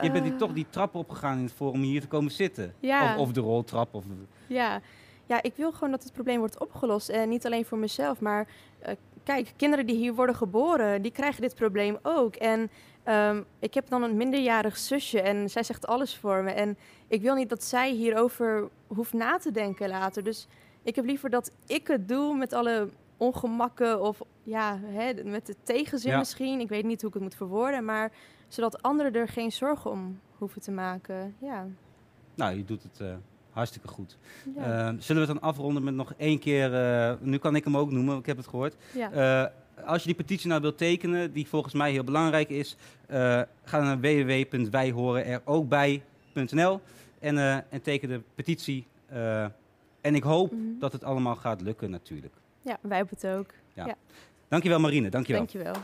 [0.00, 2.30] Je bent die, Eh, toch die trap opgegaan in het forum om hier te komen
[2.32, 2.74] zitten.
[2.80, 3.14] Ja.
[3.14, 3.94] Of, of de roltrap.
[3.94, 4.04] Of,
[4.46, 4.80] Ja.
[5.26, 7.08] ja, ik wil gewoon dat het probleem wordt opgelost.
[7.08, 8.46] En niet alleen voor mezelf, maar
[8.78, 12.34] eh, kijk, kinderen die hier worden geboren, die krijgen dit probleem ook.
[12.34, 12.70] En
[13.02, 16.50] ehm, ik heb dan een minderjarig zusje en zij zegt alles voor me.
[16.50, 16.76] En
[17.08, 20.24] ik wil niet dat zij hierover hoeft na te denken later.
[20.24, 20.46] Dus
[20.82, 25.56] ik heb liever dat ik het doe met alle ongemakken of ja, hè, met de
[25.62, 26.18] tegenzin Ja.
[26.18, 26.60] misschien.
[26.60, 28.12] Ik weet niet hoe ik het moet verwoorden, maar
[28.48, 31.34] zodat anderen er geen zorgen om hoeven te maken.
[31.38, 31.66] Ja.
[32.34, 33.14] nou, je doet het eh,
[33.50, 34.18] hartstikke goed.
[34.56, 34.62] ja.
[34.62, 36.74] Eh, zullen we het dan afronden met nog één keer...
[36.74, 38.76] eh, nu kan ik hem ook noemen, ik heb het gehoord.
[38.94, 39.52] ja.
[39.84, 43.80] Als je die petitie nou wilt tekenen, die volgens mij heel belangrijk is, eh, ga
[43.80, 46.80] naar www.wijhorenerookbij.nl
[47.18, 48.86] en, eh, en teken de petitie.
[49.06, 49.44] Eh,
[50.00, 50.78] en ik hoop Mhm.
[50.78, 52.34] dat het allemaal gaat lukken natuurlijk.
[52.62, 53.50] Ja, wij hebben het ook.
[54.48, 55.40] Dankjewel Marine, dankjewel.
[55.46, 55.74] Dankjewel.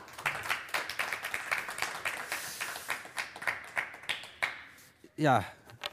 [5.15, 5.45] Ja,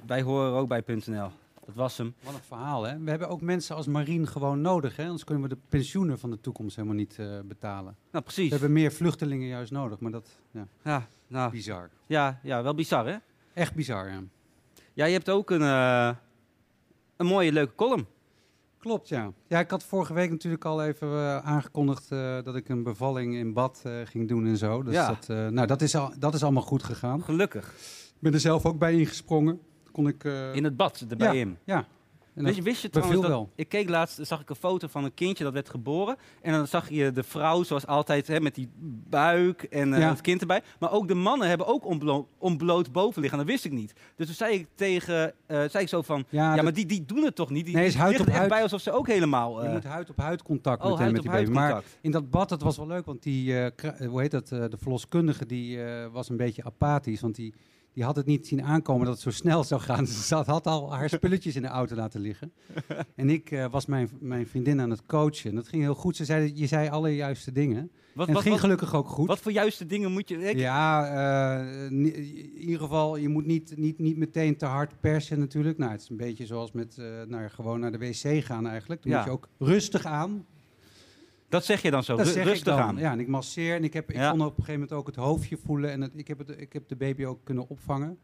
[0.05, 1.29] wij horen er ook bij .nl.
[1.65, 2.13] Dat was hem.
[2.23, 2.99] Wat een verhaal, hè?
[2.99, 5.03] We hebben ook mensen als Marien gewoon nodig, hè?
[5.03, 7.83] Anders kunnen we de pensioenen van de toekomst helemaal niet eh, betalen.
[7.83, 8.49] Nou, We precies.
[8.51, 11.89] hebben meer vluchtelingen juist nodig, maar dat, ja, Ja, nou, bizar.
[12.07, 13.15] ja, ja, wel bizar hè?
[13.53, 14.23] Echt bizar, ja.
[14.93, 16.09] Ja, je hebt ook een, eh,
[17.17, 18.05] een mooie, leuke column.
[18.77, 19.31] Klopt, ja.
[19.47, 22.09] Ja, ik had vorige week natuurlijk al even eh, aangekondigd
[22.43, 24.83] dat ik een bevalling in bad ging doen en zo.
[24.83, 25.07] Dus Ja.
[25.07, 27.23] dat, nou, dat is, al, dat is allemaal goed gegaan.
[27.23, 27.67] Gelukkig.
[28.15, 29.59] Ik ben er zelf ook bij ingesprongen.
[29.95, 31.57] Kon ik, eh, In het bad, erbij in.
[31.63, 31.85] ja.
[32.33, 33.49] En Weet je, wist je trouwens dat, wel.
[33.55, 36.15] ik keek laatst, zag ik een foto van een kindje dat werd geboren.
[36.41, 38.69] En dan zag je de vrouw zoals altijd hè, met die
[39.09, 40.09] buik en eh, Ja.
[40.09, 40.61] het kind erbij.
[40.79, 43.37] Maar ook de mannen hebben ook onblo ontbloot bovenliggen.
[43.39, 43.93] Dat wist ik niet.
[44.15, 46.85] Dus toen zei ik tegen, eh, zei ik zo van, ja, Ja, dat- maar die,
[46.85, 47.65] die doen het toch niet?
[47.65, 48.49] Die, Nee, is huid liggen op echt huid.
[48.51, 49.61] bij alsof ze ook helemaal...
[49.61, 51.51] je eh, moet huid op huid contact oh, met, huid met op die baby.
[51.51, 53.53] Maar in dat bad, dat was wel leuk, want die,
[54.07, 55.79] hoe heet dat, de verloskundige, die
[56.11, 57.21] was een beetje apathisch.
[57.21, 57.53] Want die,
[57.95, 60.07] die had het niet zien aankomen dat het zo snel zou gaan.
[60.27, 62.53] Ze had, had al haar spulletjes in de auto laten liggen.
[63.15, 65.49] en ik eh, was mijn, mijn vriendin aan het coachen.
[65.49, 66.15] En dat ging heel goed.
[66.15, 67.91] Ze zei, je zei alle juiste dingen.
[68.13, 69.27] Wat, en het wat, ging gelukkig ook goed.
[69.27, 70.49] wat voor juiste dingen moet je...
[70.49, 71.07] Ik, Ja,
[71.59, 72.05] eh, in
[72.57, 75.77] ieder geval, je moet niet, niet, niet meteen te hard persen natuurlijk.
[75.77, 79.03] Nou, het is een beetje zoals met eh, naar, gewoon naar de wc gaan eigenlijk.
[79.03, 79.17] Dan Ja.
[79.17, 80.45] moet je ook rustig aan.
[81.55, 82.79] Dat zeg je dan zo, Dat zeg ik rustig dan.
[82.79, 82.97] aan.
[82.97, 84.29] Ja, en ik masseer en ik, heb, ik Ja.
[84.31, 86.73] kon op een gegeven moment ook het hoofdje voelen en het, ik, heb het, ik
[86.73, 88.17] heb de baby ook kunnen opvangen.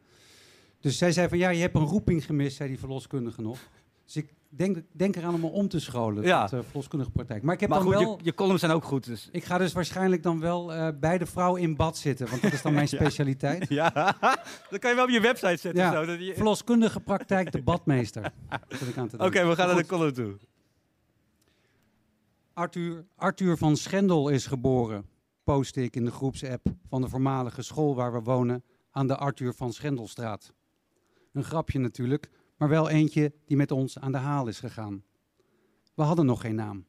[0.79, 3.57] Dus zij zei van ja, je hebt een roeping gemist, zei die verloskundige nog.
[4.05, 6.49] Dus ik denk, denk eraan om me om te scholen Ja.
[6.53, 7.43] uh, verloskundige praktijk.
[7.43, 8.17] Maar ik heb maar dan goed, wel...
[8.17, 9.05] je, je columns zijn ook goed.
[9.05, 9.29] Dus.
[9.31, 12.53] Ik ga dus waarschijnlijk dan wel eh, bij de vrouw in bad zitten, want dat
[12.53, 13.69] is dan mijn specialiteit.
[13.69, 13.89] Ja,
[14.69, 15.83] dat kan je wel op je website zetten.
[15.83, 15.91] Ja.
[15.93, 18.23] zo, dat je- Verloskundige praktijk, de badmeester.
[18.69, 20.37] Ik Oké, we gaan naar de column toe.
[22.53, 25.05] Arthur, Arthur van Schendel is geboren,
[25.43, 29.53] postte ik in de groepsapp van de voormalige school waar we wonen aan de Arthur
[29.53, 30.53] van Schendelstraat.
[31.31, 35.03] Een grapje natuurlijk, maar wel eentje die met ons aan de haal is gegaan.
[35.93, 36.85] We hadden nog geen naam.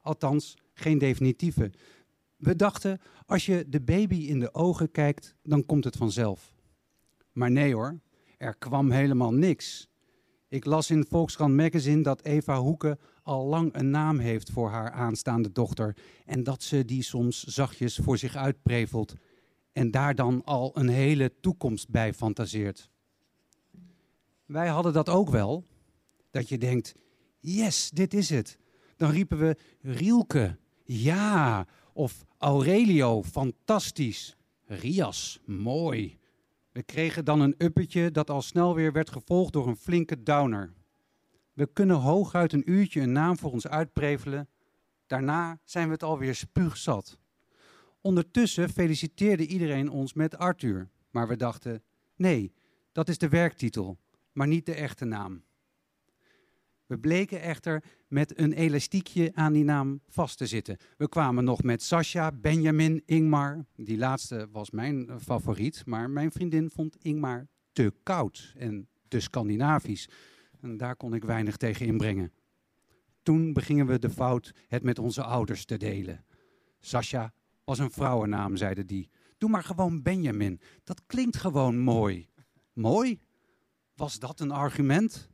[0.00, 1.72] Althans, geen definitieve.
[2.36, 6.54] We dachten, als je de baby in de ogen kijkt, dan komt het vanzelf.
[7.32, 8.00] Maar nee hoor,
[8.36, 9.88] er kwam helemaal niks.
[10.48, 14.90] Ik las in Volkskrant Magazine dat Eva Hoeken al lang een naam heeft voor haar
[14.90, 19.14] aanstaande dochter en dat ze die soms zachtjes voor zich uitprevelt
[19.72, 22.90] en daar dan al een hele toekomst bij fantaseert.
[24.44, 25.64] Wij hadden dat ook wel,
[26.30, 26.94] dat je denkt,
[27.38, 28.58] yes, dit is het.
[28.96, 34.36] Dan riepen we Rielke, ja, of Aurelio, fantastisch.
[34.64, 36.18] Rias, mooi.
[36.72, 40.75] We kregen dan een uppetje dat al snel weer werd gevolgd door een flinke downer.
[41.56, 44.48] We kunnen hooguit een uurtje een naam voor ons uitprevelen.
[45.06, 47.18] Daarna zijn we het alweer spuugzat.
[48.00, 50.88] Ondertussen feliciteerde iedereen ons met Arthur.
[51.10, 51.82] Maar we dachten,
[52.16, 52.52] nee,
[52.92, 53.98] dat is de werktitel,
[54.32, 55.44] maar niet de echte naam.
[56.86, 60.76] We bleken echter met een elastiekje aan die naam vast te zitten.
[60.96, 63.66] We kwamen nog met Sascha, Benjamin, Ingmar.
[63.76, 70.08] Die laatste was mijn favoriet, maar mijn vriendin vond Ingmar te koud en te Scandinavisch.
[70.66, 72.32] En daar kon ik weinig tegen inbrengen.
[73.22, 76.24] Toen begingen we de fout het met onze ouders te delen.
[76.80, 77.32] Sascha
[77.64, 79.10] was een vrouwennaam, zeiden die.
[79.38, 80.60] Doe maar gewoon Benjamin.
[80.84, 82.28] Dat klinkt gewoon mooi.
[82.72, 83.20] Mooi?
[83.94, 85.30] Was dat een argument?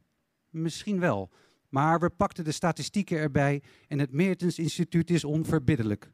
[0.50, 1.30] Misschien wel.
[1.68, 6.12] Maar we pakten de statistieken erbij en het Meertens Instituut is onverbiddelijk.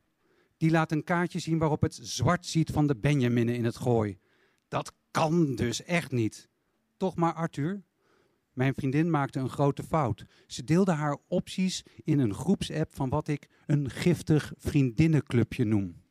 [0.56, 4.18] Die laat een kaartje zien waarop het zwart ziet van de Benjaminnen in het gooi.
[4.68, 6.48] Dat kan dus echt niet.
[6.96, 7.82] Toch maar, Arthur?
[8.58, 10.24] Mijn vriendin maakte een grote fout.
[10.46, 16.02] Ze deelde haar opties in een groepsapp van wat ik een giftig vriendinnenclubje noem.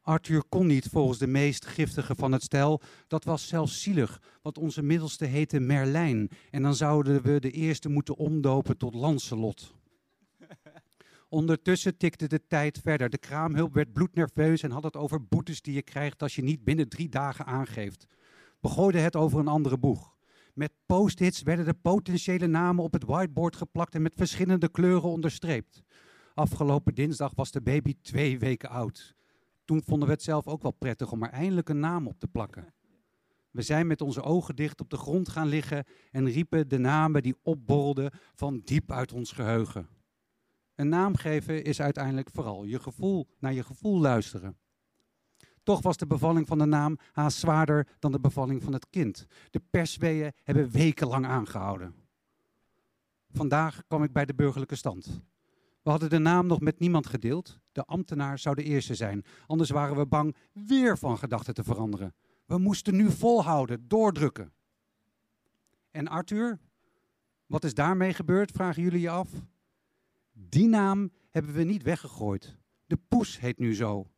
[0.00, 2.80] Arthur kon niet volgens de meest giftige van het stel.
[3.06, 6.30] Dat was zelfs zielig, want onze middelste heette Merlijn.
[6.50, 9.74] En dan zouden we de eerste moeten omdopen tot Lancelot.
[11.28, 13.10] Ondertussen tikte de tijd verder.
[13.10, 16.64] De kraamhulp werd bloednerveus en had het over boetes die je krijgt als je niet
[16.64, 18.06] binnen drie dagen aangeeft.
[18.60, 20.18] We gooiden het over een andere boeg.
[20.54, 25.82] Met post-its werden de potentiële namen op het whiteboard geplakt en met verschillende kleuren onderstreept.
[26.34, 29.14] Afgelopen dinsdag was de baby twee weken oud.
[29.64, 32.28] Toen vonden we het zelf ook wel prettig om er eindelijk een naam op te
[32.28, 32.74] plakken.
[33.50, 37.22] We zijn met onze ogen dicht op de grond gaan liggen en riepen de namen
[37.22, 39.88] die opborrelden van diep uit ons geheugen.
[40.74, 44.56] Een naam geven is uiteindelijk vooral je gevoel, naar je gevoel luisteren.
[45.62, 49.26] Toch was de bevalling van de naam haast zwaarder dan de bevalling van het kind.
[49.50, 51.94] De persweeën hebben wekenlang aangehouden.
[53.32, 55.22] Vandaag kwam ik bij de burgerlijke stand.
[55.82, 57.58] We hadden de naam nog met niemand gedeeld.
[57.72, 59.24] De ambtenaar zou de eerste zijn.
[59.46, 62.14] Anders waren we bang weer van gedachten te veranderen.
[62.46, 64.52] We moesten nu volhouden, doordrukken.
[65.90, 66.58] En Arthur,
[67.46, 69.28] wat is daarmee gebeurd, vragen jullie je af?
[70.32, 72.56] Die naam hebben we niet weggegooid.
[72.86, 74.10] De poes heet nu zo.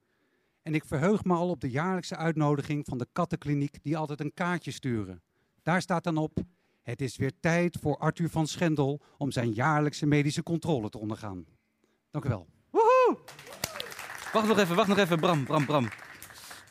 [0.62, 4.34] En ik verheug me al op de jaarlijkse uitnodiging van de kattenkliniek die altijd een
[4.34, 5.22] kaartje sturen.
[5.62, 6.38] Daar staat dan op:
[6.82, 11.44] Het is weer tijd voor Arthur van Schendel om zijn jaarlijkse medische controle te ondergaan.
[12.10, 12.46] Dank u wel.
[14.32, 15.20] Wacht nog even, wacht nog even.
[15.20, 15.88] Bram, Bram, Bram.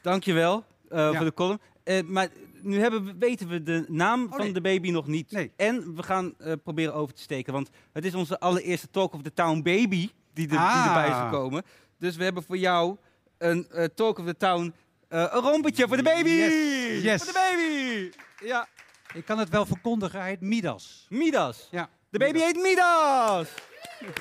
[0.02, 1.14] Dankjewel eh Ja.
[1.14, 1.60] voor de column.
[1.84, 2.30] Eh, maar
[2.62, 4.54] nu hebben we, weten we de naam van nee.
[4.54, 5.32] de baby nog niet.
[5.32, 5.52] Nee.
[5.56, 7.54] En we gaan eh, proberen over te steken.
[7.54, 10.74] Want het is onze allereerste Talk of the Town baby die, er, Ah.
[10.84, 11.64] die erbij is gekomen.
[11.98, 12.98] Dus we hebben voor jou
[13.42, 14.74] een eh, Talk of the Town...
[15.08, 16.30] eh, een rompetje voor de baby!
[16.30, 17.02] Yes.
[17.04, 17.24] Yes.
[17.24, 18.12] Voor de baby!
[18.48, 18.68] Ja,
[19.14, 21.06] Ik kan het wel verkondigen, hij heet Midas.
[21.10, 21.68] Midas.
[21.72, 21.90] Ja.
[22.10, 23.48] De baby heet Midas!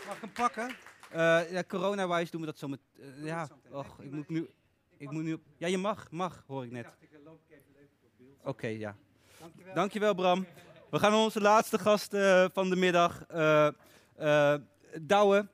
[0.06, 0.76] Mag ik hem pakken?
[1.10, 2.80] Eh ja, corona-wise doen we dat zo met...
[3.22, 4.48] ja, och, ik moet nu...
[4.96, 5.32] Ik moet nu...
[5.32, 6.86] op- Ja, je mag, mag, hoor ik net.
[8.42, 8.96] Oké, ja.
[9.74, 10.14] Dankjewel.
[10.14, 10.46] Bram.
[10.90, 12.16] We gaan onze laatste gast
[12.52, 13.24] van de middag.
[13.26, 14.54] eh,
[15.00, 15.48] Douwe.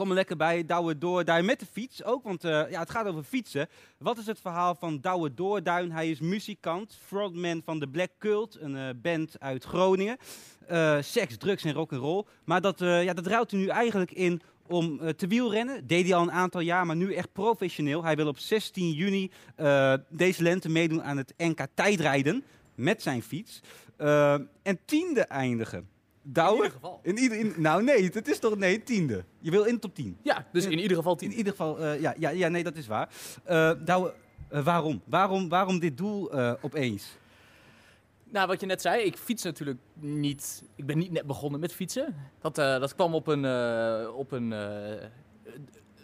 [0.00, 0.64] Kom er lekker bij.
[0.66, 3.68] Douwe Doorduin met de fiets ook, want eh, ja, het gaat over fietsen.
[3.98, 5.90] Wat is het verhaal van Douwe Doorduin?
[5.90, 10.16] Hij is muzikant, frontman van de Black Cult, een eh, band uit Groningen.
[10.66, 12.24] Eh, seks, drugs en rock'n'roll.
[12.44, 15.86] Maar dat, ja, dat ruilt hij nu eigenlijk in om te wielrennen.
[15.86, 18.04] Deed hij al een aantal jaar, maar nu echt professioneel.
[18.04, 19.30] Hij wil op 16 juni
[20.08, 23.60] deze lente meedoen aan het NK tijdrijden met zijn fiets.
[24.62, 25.89] En tiende eindigen.
[26.22, 26.56] Douwe?
[26.56, 27.00] In ieder geval.
[27.02, 29.24] In ieder, in- nou nee, het is toch nee, tiende.
[29.38, 30.16] Je wil in de top 10.
[30.22, 31.32] Ja, dus in ieder geval In tien.
[31.32, 33.08] ieder geval, eh, ja, ja, ja, nee, dat is waar.
[33.44, 34.14] Eh Douwe,
[34.48, 35.02] eh, waarom?
[35.04, 35.48] waarom?
[35.48, 37.18] Waarom dit doel opeens?
[38.24, 40.62] Nou, wat je net zei, ik fiets natuurlijk niet.
[40.76, 42.14] Ik ben niet net begonnen met fietsen.
[42.40, 45.06] Dat, eh, dat kwam op een, eh, op een eh,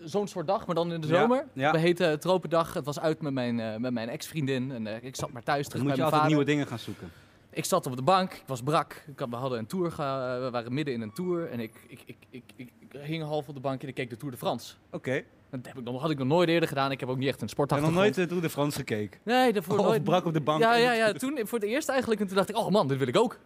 [0.04, 1.46] zo'n soort dag, maar dan in de Ja, zomer.
[1.52, 1.72] ja.
[1.72, 2.74] We heten Tropendag.
[2.74, 4.72] Het was uit met mijn, eh, met mijn ex-vriendin.
[4.72, 6.36] En eh, ik zat maar thuis Dan terug moet bij je altijd vader.
[6.36, 7.10] nieuwe dingen gaan zoeken.
[7.56, 9.04] Ik zat op de bank, ik was brak.
[9.06, 11.50] Ik had, we hadden een tour, ge- we waren midden in een tour.
[11.50, 12.68] En ik, ik, ik, ik, ik,
[13.00, 14.74] hing half op de bank en ik keek de Tour de France.
[14.90, 15.22] Oké.
[15.50, 16.90] Dat heb ik nog, had ik nog nooit eerder gedaan.
[16.90, 19.20] Ik heb ook niet echt een Ik heb nog nooit de Tour de France gekeken.
[19.22, 20.04] Nee, daarvoor nooit.
[20.04, 20.60] brak op de bank.
[20.62, 21.12] Ja, ja, ja.
[21.12, 22.20] Toen voor het eerst eigenlijk.
[22.20, 23.38] En toen dacht ik, oh man, dit wil ik ook.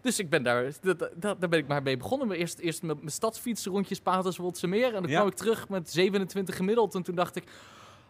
[0.00, 2.30] Dus ik ben daar, dat, dat, daar ben ik maar mee begonnen.
[2.30, 4.94] Eerst, eerst met mijn stadsfiets rondjes Paterswoldse Meer.
[4.94, 5.16] En dan Ja.
[5.16, 6.94] kwam ik terug met 27 gemiddeld.
[6.94, 7.44] En toen dacht ik,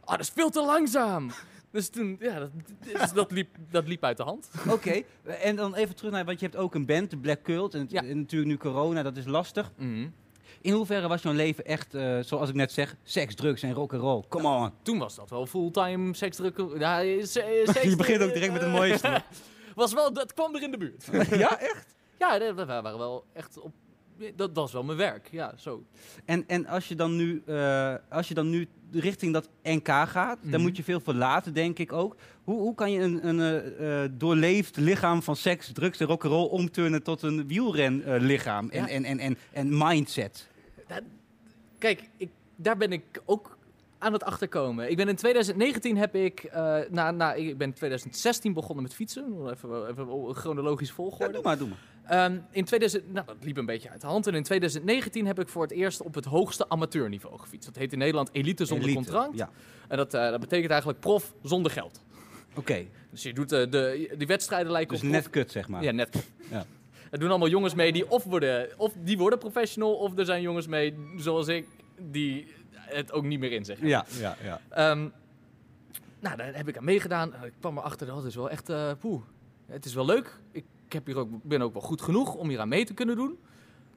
[0.04, 1.30] ah, dat is veel te langzaam.
[1.70, 2.50] Dus toen, ja, dat,
[2.92, 4.50] dus dat, liep, dat liep uit de hand.
[4.68, 5.02] Oké,
[5.42, 7.74] en dan even terug naar, want je hebt ook een band, de Black Cult.
[7.74, 8.02] En, Ja.
[8.04, 9.72] en natuurlijk nu corona, dat is lastig.
[9.76, 10.08] Mhm.
[10.60, 13.92] In hoeverre was jouw leven echt, eh, zoals ik net zeg, seks, drugs en rock
[13.92, 14.22] and roll?
[14.28, 14.70] Come on.
[14.82, 16.60] Toen was dat wel fulltime seksdruk.
[16.78, 19.22] Ja, se- seks- Je begint ook direct met het mooiste.
[19.74, 21.08] was wel, dat kwam er in de buurt.
[21.30, 21.94] ja, echt?
[22.18, 23.72] Ja, we waren wel echt op...
[24.36, 25.82] Dat was wel mijn werk, ja, zo.
[26.24, 30.38] En, en als, je dan nu, eh, als je dan nu richting dat NK gaat,
[30.42, 30.60] dan Mhm.
[30.60, 32.16] moet je veel verlaten, denk ik ook.
[32.44, 36.48] Hoe, hoe kan je een, een eh, eh, doorleefd lichaam van seks, drugs en rock'n'roll
[36.48, 38.88] omturnen tot een wielrenlichaam lichaam en, Ja.
[38.88, 40.48] en, en, en, en mindset?
[41.78, 43.56] Kijk, ik, daar ben ik ook
[43.98, 44.90] aan het achterkomen.
[44.90, 48.94] Ik ben in 2019 heb ik, eh na, na, ik ben in 2016 begonnen met
[48.94, 49.50] fietsen.
[49.50, 51.32] Even, even chronologisch Ja, volgorde.
[51.32, 51.78] doe maar, doe maar.
[52.08, 54.26] Ehm, in 2000, nou, dat liep een beetje uit de hand.
[54.26, 57.66] En in 2019 heb ik voor het eerst op het hoogste amateurniveau gefietst.
[57.66, 59.36] Dat heet in Nederland elite zonder Elite, contract.
[59.36, 59.50] Ja,
[59.88, 62.00] En dat, eh, dat betekent eigenlijk prof zonder geld.
[62.54, 62.86] oké.
[63.10, 65.82] Dus je doet eh, de, die wedstrijden lijken Dus op net kut, zeg maar.
[65.82, 66.26] Ja, net.
[66.50, 66.64] Ja.
[67.10, 70.42] Er doen allemaal jongens mee die of worden, of die worden professional, of er zijn
[70.42, 71.66] jongens mee, zoals ik,
[71.98, 73.86] die het ook niet meer inzeggen.
[73.86, 74.36] ja, ja.
[74.42, 74.60] ja.
[74.68, 75.08] Ehm,
[76.20, 77.34] nou, daar heb ik aan meegedaan.
[77.44, 79.22] Ik kwam erachter, dat is wel echt, poeh.
[79.66, 80.38] Het is wel leuk.
[80.52, 83.16] Ik heb hier ook, ben ook wel goed genoeg om hier aan mee te kunnen
[83.16, 83.38] doen.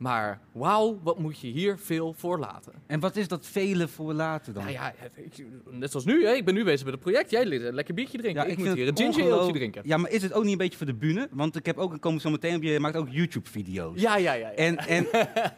[0.02, 2.74] Maar wauw, wat moet je hier veel voor laten.
[2.88, 4.64] En wat is dat vele voor later dan?
[4.64, 6.26] Nou ja, ik, net zoals nu.
[6.26, 6.32] Hè.
[6.32, 7.30] Ik ben nu bezig met het project.
[7.30, 8.44] Jij een lekker biertje drinken.
[8.44, 9.82] Ja, ik, moet hier een ginger ale drinken.
[9.86, 11.28] Ja, maar is het ook niet een beetje voor de bühne?
[11.32, 14.02] Want ik heb ook, komen zo meteen op, je maakt ook YouTube-video's.
[14.02, 14.48] Ja, ja, ja.
[14.48, 14.56] ja.
[14.56, 15.08] En, en,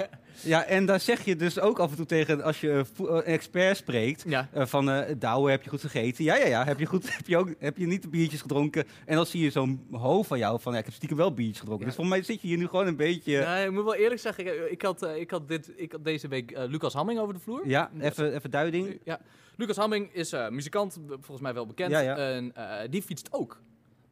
[0.54, 3.78] ja, en daar zeg je dus ook af en toe tegen, als je een expert
[3.78, 4.50] spreekt, ja.
[4.54, 6.24] eh, van eh Douwe, heb je goed gegeten?
[6.24, 6.66] Ja, ja, ja.
[6.66, 8.86] Heb je, goed, heb je, ook, heb je niet de biertjes gedronken?
[9.06, 11.60] En dan zie je zo'n hoofd van jou van, ja, ik heb stiekem wel biertjes
[11.60, 11.86] gedronken.
[11.86, 13.32] Dus volgens mij zit je hier nu gewoon een beetje...
[13.32, 15.91] Ja, Nee, ik moet wel eerlijk zeggen, ik, ik, had, eh, ik, had, dit, ik
[15.91, 17.62] had deze week eh, Lucas Hamming over de vloer.
[18.00, 19.00] even, even duiding.
[19.04, 19.19] Ja.
[19.58, 21.91] Lucas Hamming is eh, muzikant, volgens mij wel bekend.
[21.91, 22.15] Ja, ja.
[22.17, 23.62] En eh, die fietst ook.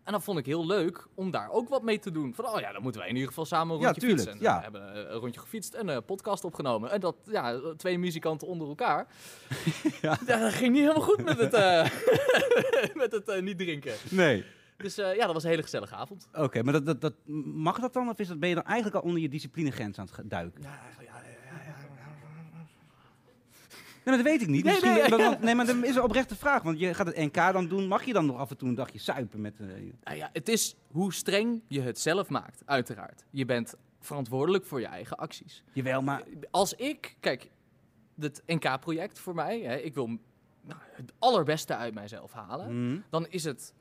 [0.04, 2.34] En dat vond ik heel leuk om daar ook wat mee te doen.
[2.36, 4.46] Van, oh ja, dan moeten wij in ieder geval samen een Ja, rondje tuurlijk, fietsen.
[4.46, 4.56] ja.
[4.58, 6.92] We hebben eh, een rondje gefietst en een podcast opgenomen.
[6.92, 9.08] En dat, ja, twee muzikanten onder elkaar.
[10.02, 10.18] Ja.
[10.28, 10.40] ja.
[10.40, 11.86] dat ging niet helemaal goed met het, eh,
[13.04, 13.94] met het eh, niet drinken.
[14.10, 14.44] Nee.
[14.82, 16.28] Dus eh, ja, dat was een hele gezellige avond.
[16.34, 17.14] Oké, maar dat, dat, dat,
[17.54, 18.10] mag dat dan?
[18.10, 20.62] Of is dat, ben je dan eigenlijk al onder je disciplinegrens aan het duiken?
[20.62, 21.20] Ja, ja, ja,
[24.04, 24.64] Nee, maar dat weet ik niet.
[24.64, 26.62] Nee, Misschien, nee, maar- nee, dat is een oprechte vraag.
[26.64, 27.88] Want je gaat het NK dan doen.
[27.88, 29.60] Mag je dan nog af en toe een dagje suipen met...
[29.60, 29.68] eh,
[30.04, 33.24] Nou ja, het is hoe streng je het zelf maakt, uiteraard.
[33.30, 35.64] Je bent verantwoordelijk voor je eigen acties.
[35.74, 36.24] jawel, maar...
[36.52, 37.50] Als ik, kijk,
[38.20, 40.08] het NK-project voor mij, hè, ik wil
[40.62, 43.04] nou, het allerbeste uit mijzelf halen, Hmm.
[43.10, 43.74] dan is het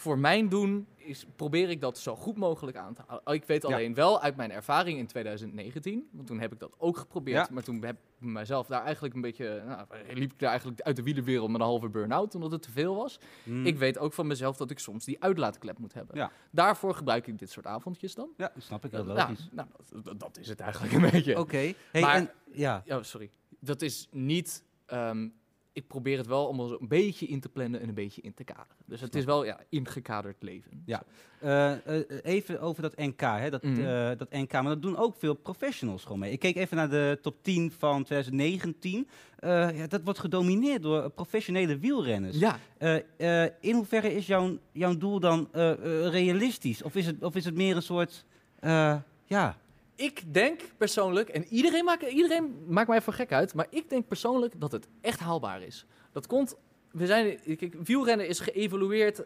[0.00, 3.34] voor mijn doen, is, probeer ik dat zo goed mogelijk aan te houden.
[3.34, 3.68] Ik weet Ja.
[3.68, 7.54] alleen wel uit mijn ervaring in 2019, want toen heb ik dat ook geprobeerd, Ja.
[7.54, 10.96] maar toen heb ik mezelf daar eigenlijk een beetje, nou, liep ik daar eigenlijk uit
[10.96, 13.18] de wielenwereld met een halve burn-out, omdat het te veel was.
[13.44, 13.66] Hmm.
[13.66, 16.16] Ik weet ook van mezelf dat ik soms die uitlaatklep moet hebben.
[16.16, 16.30] Ja.
[16.50, 18.28] Daarvoor gebruik ik dit soort avondjes dan.
[18.36, 18.90] Ja, snap ik.
[18.90, 19.48] Heel Nou, logisch.
[19.52, 19.68] nou,
[20.02, 21.38] dat, dat is het eigenlijk een beetje.
[21.38, 21.72] Oké.
[21.92, 22.82] Hey, Maar- en, ja.
[22.84, 23.30] Ja, sorry.
[23.60, 24.64] Dat is niet.
[24.86, 25.28] ehm,
[25.72, 28.34] ik probeer het wel om er een beetje in te plannen en een beetje in
[28.34, 28.76] te kaderen.
[28.86, 30.82] Dus het is wel ja, ingekaderd leven.
[30.86, 31.02] Ja.
[31.40, 33.80] Eh, eh, even over dat NK, hè, dat, Mhm.
[33.80, 34.52] eh, dat NK.
[34.52, 36.32] Maar dat doen ook veel professionals gewoon mee.
[36.32, 39.08] Ik keek even naar de top 10 van 2019.
[39.38, 42.38] Eh, ja, dat wordt gedomineerd door professionele wielrenners.
[42.38, 46.82] Ja, Eh, eh, in hoeverre is jouw, jouw doel dan eh, eh, realistisch?
[46.82, 48.24] Of is, het, of is het meer een soort...
[48.60, 49.56] eh, ja,
[50.00, 54.08] ik denk persoonlijk, en iedereen maakt, iedereen maakt mij voor gek uit, maar ik denk
[54.08, 55.86] persoonlijk dat het echt haalbaar is.
[56.12, 56.54] Dat komt.
[56.90, 59.22] We zijn, kijk, wielrennen is geëvolueerd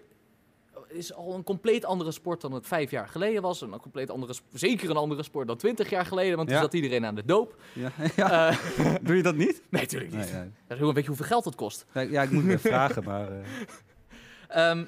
[0.88, 3.62] is al een compleet andere sport dan het vijf jaar geleden was.
[3.62, 6.62] En een compleet andere, zeker een andere sport dan twintig jaar geleden, want toen Ja.
[6.62, 7.56] zat iedereen aan de doop.
[7.72, 8.48] Ja, ja.
[8.48, 9.62] Eh, Doe je dat niet?
[9.70, 10.32] nee, natuurlijk niet.
[10.32, 10.50] Nee.
[10.66, 11.86] Dat een beetje hoeveel geld het kost.
[11.94, 13.28] Ja, Ja, ik moet weer vragen, maar...
[14.48, 14.84] Ehm,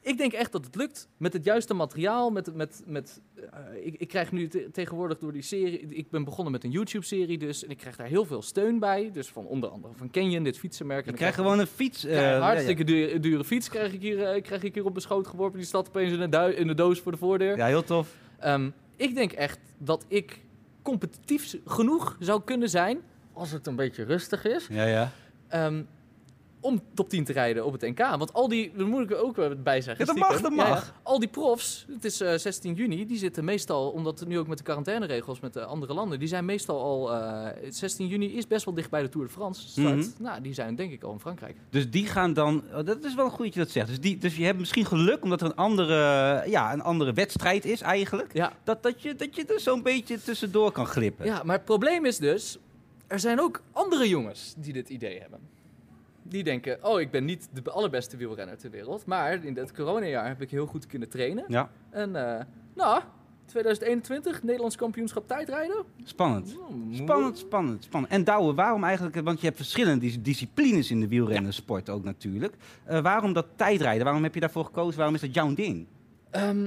[0.00, 1.08] ik denk echt dat het lukt.
[1.16, 2.30] Met het juiste materiaal.
[2.30, 5.78] Met, met, met, eh, ik, ik krijg nu te- tegenwoordig door die serie.
[5.80, 7.38] Ik ben begonnen met een YouTube-serie.
[7.38, 9.10] Dus, en ik krijg daar heel veel steun bij.
[9.12, 11.06] Dus van onder andere van Canyon, dit fietsenmerk.
[11.06, 12.00] ik gewoon een fiets.
[12.00, 12.52] krijg- eh, krijg een ja, ja.
[12.52, 15.58] hartstikke dure, dure fiets krijg ik, hier, eh, krijg ik hier op mijn schoot geworpen.
[15.58, 17.56] Die staat opeens in de, in de doos voor de voordeur.
[17.56, 18.14] Ja, heel tof.
[18.38, 20.40] Ehm, ik denk echt dat ik
[20.82, 22.98] competitief genoeg zou kunnen zijn.
[23.32, 24.66] Als het een beetje rustig is.
[24.70, 25.12] Ja, ja.
[25.48, 25.82] Ehm,
[26.60, 27.98] om top 10 te rijden op het NK.
[27.98, 30.06] Want al die, daar moet ik er ook wel bij zeggen.
[30.06, 30.68] Ja, dat mag, dat mag.
[30.68, 31.00] ja.
[31.02, 34.58] al die profs, het is eh, 16 juni, die zitten meestal, omdat nu ook met
[34.58, 38.64] de quarantaineregels met de andere landen, die zijn meestal al, eh, 16 juni is best
[38.64, 39.96] wel dicht bij de Tour de France start.
[39.96, 40.22] Mhm.
[40.22, 41.56] Nou, die zijn denk ik al in Frankrijk.
[41.70, 42.62] Dus die gaan dan.
[42.74, 43.88] oh, dat is wel goed dat je dat zegt.
[43.88, 45.94] Dus, die, dus je hebt misschien geluk omdat er een andere,
[46.46, 48.32] ja, een andere wedstrijd is eigenlijk.
[48.32, 48.52] Ja.
[48.64, 51.26] Dat, dat, je, dat je er zo'n beetje tussendoor kan glippen.
[51.26, 52.58] ja, maar het probleem is dus,
[53.06, 55.40] er zijn ook andere jongens die dit idee hebben.
[56.28, 60.26] Die denken, oh, ik ben niet de allerbeste wielrenner ter wereld, maar in dit coronajaar
[60.28, 61.44] heb ik heel goed kunnen trainen.
[61.48, 63.02] Ja, En eh, nou,
[63.44, 65.84] 2021, Nederlands kampioenschap tijdrijden.
[66.04, 66.56] spannend.
[66.68, 68.12] Hmm, Spannend, spannend, spannend.
[68.12, 72.54] En Douwe, waarom eigenlijk, want je hebt verschillende dis- disciplines in de wielrennersport ook natuurlijk.
[72.84, 74.04] Eh, waarom dat tijdrijden?
[74.04, 74.96] Waarom heb je daarvoor gekozen?
[74.96, 75.86] Waarom is dat jouw ding?
[76.30, 76.60] Ehm,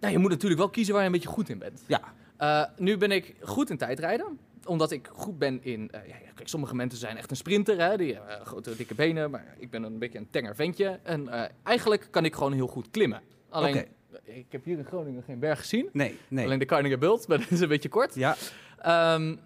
[0.00, 1.82] nou, je moet natuurlijk wel kiezen waar je een beetje goed in bent.
[1.86, 2.00] Ja.
[2.36, 4.38] Eh, nu ben ik goed in tijdrijden
[4.68, 5.90] omdat ik goed ben in...
[5.90, 8.94] eh, ja, kijk, sommige mensen zijn echt een sprinter, hè, die hebben eh, grote dikke
[8.94, 10.98] benen, maar ik ben een beetje een tenger ventje.
[11.02, 13.20] En eh, eigenlijk kan ik gewoon heel goed klimmen.
[13.48, 13.86] Alleen,
[14.22, 15.88] ik heb hier in Groningen geen berg gezien.
[15.92, 16.44] Nee, nee.
[16.44, 18.14] Alleen de Karninger Bult, maar dat is een beetje kort.
[18.14, 18.36] ja,
[18.78, 19.36] Ehm,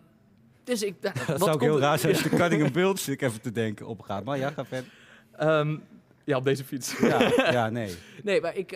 [0.65, 0.95] dus ik...
[1.03, 3.53] dat wat zou ook heel raar zijn als de Cunningham Bult zit ik even te
[3.53, 4.25] denken opgaat.
[4.25, 4.91] Maar ja, ga verder.
[5.33, 5.77] Ehm,
[6.25, 6.99] ja, op deze fiets.
[6.99, 7.95] Ja, ja, nee.
[8.23, 8.71] Nee, maar ik,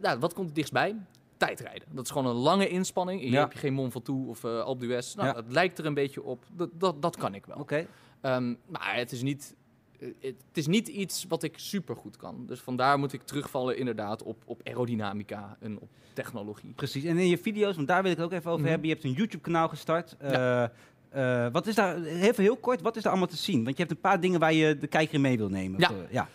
[0.00, 0.96] nou, wat komt het dichtstbij?
[1.36, 1.88] Tijdrijden.
[1.92, 3.20] Dat is gewoon een lange inspanning.
[3.20, 3.40] Hier Ja.
[3.40, 5.14] heb je geen Mont Ventoux of eh Alpe d'Huez.
[5.14, 5.34] Nou, Ja.
[5.34, 6.44] Het lijkt er een beetje op.
[6.52, 7.56] Dat, dat, dat kan ik wel.
[7.58, 7.86] Oké.
[8.20, 9.54] Ehm, maar het is, niet,
[10.00, 12.44] eh, het is niet iets wat ik super goed kan.
[12.46, 16.72] Dus vandaar moet ik terugvallen inderdaad op, op aerodynamica en op technologie.
[16.76, 17.04] Precies.
[17.04, 18.70] En in je video's, want daar wil ik het ook even over Mhm.
[18.70, 18.88] hebben.
[18.88, 20.16] Je hebt een YouTube-kanaal gestart.
[20.18, 23.64] Eh, eh, wat is daar, even heel kort, wat is daar allemaal te zien?
[23.64, 25.80] Want je hebt een paar dingen waar je de kijker in mee wil nemen.
[25.80, 25.88] Ja.
[25.90, 26.28] Of, ja.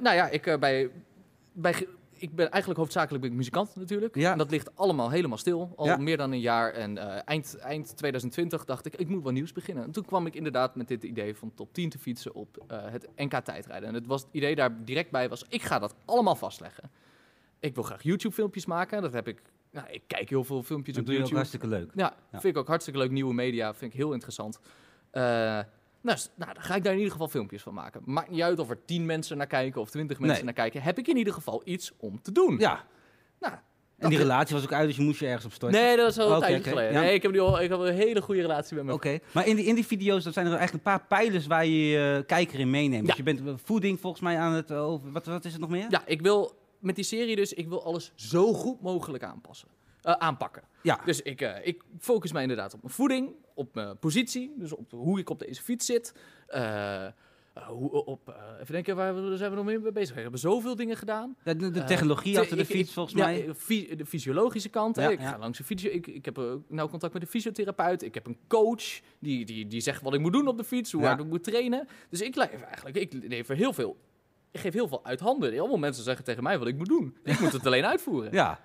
[0.00, 0.90] Nou ja, ik, bij,
[1.52, 1.86] bij,
[2.18, 4.14] ik ben eigenlijk hoofdzakelijk ben ik muzikant natuurlijk.
[4.14, 4.32] Ja.
[4.32, 5.96] En dat ligt allemaal helemaal stil, al Ja.
[5.96, 6.72] meer dan een jaar.
[6.72, 9.84] En eh, eind, eind 2020 dacht ik, ik moet wel nieuws beginnen.
[9.84, 12.78] En toen kwam ik inderdaad met dit idee van top 10 te fietsen op eh,
[12.90, 13.88] het NK tijdrijden.
[13.88, 16.90] En het, was, het idee daar direct bij was, ik ga dat allemaal vastleggen.
[17.60, 19.02] Ik wil graag YouTube filmpjes maken.
[19.02, 21.48] Dat heb ik, nou, ik kijk heel veel filmpjes Dat op doe je ook YouTube.
[21.60, 21.90] hartstikke leuk.
[21.94, 22.40] Ja, Ja.
[22.40, 23.10] vind ik ook hartstikke leuk.
[23.10, 24.58] Nieuwe media vind ik heel interessant.
[25.10, 25.60] Eh,
[26.08, 28.00] nou, nou, dan ga ik daar in ieder geval filmpjes van maken.
[28.04, 30.44] Maakt niet uit of er 10 mensen naar kijken of 20 mensen Nee.
[30.44, 30.82] naar kijken.
[30.82, 32.58] Heb ik in ieder geval iets om te doen.
[32.58, 32.84] Ja.
[33.40, 33.54] Nou,
[33.98, 35.80] En die relatie was ook uit, dus je moest je ergens op storten.
[35.80, 37.00] Nee, dat is al een tijdje geleden.
[37.00, 39.46] Nee, ik heb, nu al, ik heb een hele goede relatie met mijn Oké, maar
[39.46, 42.24] in die, in die video's dat zijn er eigenlijk een paar pijlers waar je je
[42.26, 43.06] kijker in meeneemt.
[43.06, 43.24] Dus Ja.
[43.24, 45.12] je bent voeding volgens mij aan het eh, over.
[45.12, 45.86] Wat, wat is het nog meer?
[45.90, 49.68] Ja, ik wil met die serie dus, ik wil alles zo goed mogelijk aanpassen.
[50.08, 50.62] Eh, aanpakken.
[50.82, 51.00] Ja.
[51.04, 54.90] Dus ik, eh, ik focus mij inderdaad op mijn voeding, op mijn positie, dus op
[54.90, 56.14] hoe ik op deze fiets zit.
[56.46, 57.06] eh,
[57.66, 60.14] hoe, op, even denken, waar we- zijn we nog mee bezig?
[60.14, 61.36] We hebben zoveel dingen gedaan.
[61.44, 63.46] De, de, de technologie te- achter de ik- fiets ik- volgens ja, mij.
[63.96, 64.96] de fysiologische kant.
[64.96, 65.10] hè.
[65.10, 65.30] Ik ja.
[65.30, 65.90] ga langs een fysio.
[65.90, 66.36] Ik, ik heb
[66.68, 68.02] nauw contact met een fysiotherapeut.
[68.02, 70.92] Ik heb een coach die, die, die zegt wat ik moet doen op de fiets,
[70.92, 71.88] hoe hard ik moet trainen.
[72.10, 73.96] Dus ik leef eigenlijk, ik lever heel veel.
[74.50, 75.52] Ik geef heel veel uit handen.
[75.52, 77.16] Heel veel mensen zeggen tegen mij wat ik moet doen.
[77.24, 78.32] Ik moet het alleen uitvoeren.
[78.32, 78.60] Ja.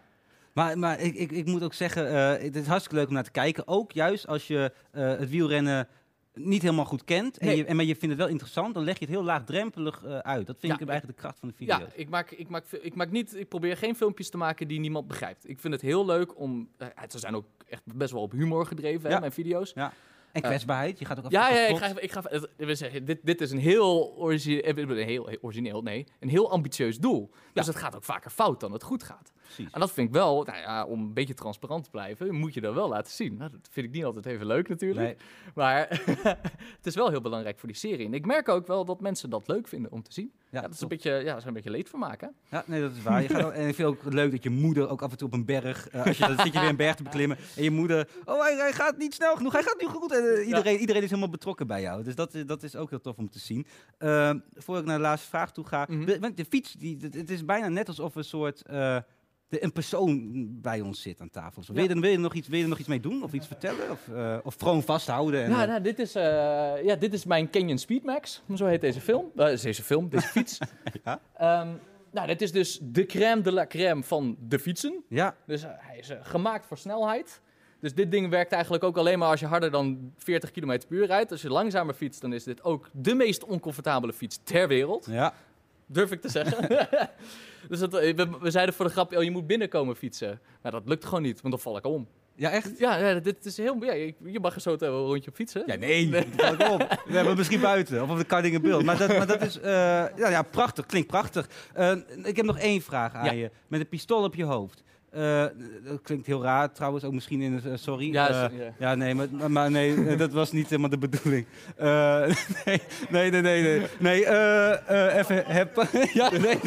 [0.54, 3.24] Maar, maar ik, ik, ik moet ook zeggen, eh, het is hartstikke leuk om naar
[3.24, 3.68] te kijken.
[3.68, 5.88] Ook juist als je eh, het wielrennen
[6.34, 7.38] niet helemaal goed kent.
[7.38, 7.58] En, Nee.
[7.58, 10.18] je, en maar je vindt het wel interessant, dan leg je het heel laagdrempelig eh,
[10.18, 10.48] uit.
[10.48, 11.80] Dat vind Ja, ik eigenlijk de kracht van de video's.
[11.80, 14.80] Ja, ik, maak, ik, maak, ik maak niet, ik probeer geen filmpjes te maken die
[14.80, 15.50] niemand begrijpt.
[15.50, 16.70] Ik vind het heel leuk om.
[16.78, 19.20] eh, ze zijn ook echt best wel op humor gedreven, hè, Ja.
[19.20, 19.74] mijn video's.
[20.34, 22.76] En kwetsbaarheid, je gaat ook even Ja, ja, ik ga, ik ga, het- ik wil
[22.76, 26.52] zeggen, dit, dit is een heel, origi- eh, een heel heel origineel, nee, een heel
[26.52, 27.30] ambitieus doel.
[27.54, 29.32] Dus het gaat ook vaker fout dan het goed gaat.
[29.42, 29.72] Precies.
[29.74, 32.62] En dat vind ik wel, nou ja, om een beetje transparant te blijven, moet je
[32.62, 33.38] dat wel laten zien.
[33.38, 35.06] Nou, dat vind ik niet altijd even leuk natuurlijk.
[35.06, 35.16] Nee.
[35.56, 35.88] Maar
[36.78, 38.06] het is wel heel belangrijk voor die serie.
[38.06, 40.32] En ik merk ook wel dat mensen dat leuk vinden om te zien.
[40.54, 42.28] Ja, dat is een beetje, ja, dat is een beetje leedvermaak, hè?
[42.50, 43.22] Ja, nee, dat is waar.
[43.22, 45.28] Je gaat en ik vind het ook leuk dat je moeder ook af en toe
[45.28, 47.64] op een berg, eh, als je dan zit je weer een berg te beklimmen en
[47.64, 50.12] je moeder, oh hij, hij gaat niet snel genoeg, hij gaat niet goed.
[50.14, 52.04] En, eh, iedereen, iedereen is helemaal betrokken bij jou.
[52.04, 53.66] Dus dat, is- dat is ook heel tof om te zien.
[54.00, 56.06] Uh, voor ik naar de laatste vraag toe ga, Mhm.
[56.06, 58.98] de, de fiets, die, het- het is bijna net alsof een soort eh,
[59.54, 60.32] de, een persoon
[60.62, 61.64] bij ons zit aan tafel.
[61.64, 63.00] Zo, wil, je er, wil, je er nog iets, wil je er nog iets mee
[63.00, 65.44] doen of iets vertellen of, eh, of gewoon vasthouden?
[65.44, 66.24] En, Ja, eh, nou, dit, is, eh,
[66.84, 68.42] ja, dit is mijn Canyon Speedmax.
[68.56, 69.32] Zo heet deze film.
[69.36, 70.58] Is deze film, deze fiets.
[71.04, 71.20] Ja.
[71.38, 71.68] Ehm,
[72.12, 75.04] nou, dit is dus de crème de la crème van de fietsen.
[75.10, 77.42] Ja, Dus hij is gemaakt voor snelheid.
[77.80, 80.86] Dus dit ding werkt eigenlijk ook alleen maar als je harder dan 40 km per
[80.90, 81.32] uur rijdt.
[81.32, 85.08] Als je langzamer fietst, dan is dit ook de meest oncomfortabele fiets ter wereld.
[85.10, 85.34] ja.
[85.88, 86.88] Durf ik te zeggen.
[87.70, 90.40] dus dat, eh, we, we zeiden voor de grap, oh, je moet binnenkomen fietsen.
[90.62, 92.08] Maar dat lukt gewoon niet, want dan val ik om.
[92.36, 92.80] Ja, echt?
[92.80, 93.84] Ja, ja dit is heel...
[93.84, 95.64] Ja, je mag er zo een rondje op fietsen.
[95.66, 98.84] Ja, nee, val ik hebben misschien buiten, of op de Kardingenbeeld.
[98.84, 99.72] Maar dat, maar dat is, eh,
[100.16, 101.50] ja, ja, prachtig, klinkt prachtig.
[101.74, 103.32] Eh, ik heb nog één vraag aan Ja.
[103.32, 103.52] je.
[103.68, 104.84] Met een pistool op je hoofd.
[105.14, 105.46] Eh,
[105.84, 107.62] dat klinkt heel raar, trouwens, ook misschien in...
[107.66, 108.12] een sorry.
[108.14, 108.74] Ja, Eh, is- ja.
[108.90, 109.16] Ja, nee,
[109.50, 111.46] maar, nee, eh, dat was niet helemaal de bedoeling.
[111.76, 112.22] Eh,
[112.66, 114.26] nee, nee, nee, nee, nee.
[114.26, 115.88] Eh, eh, even heb...
[116.14, 116.58] ja, nee, nee.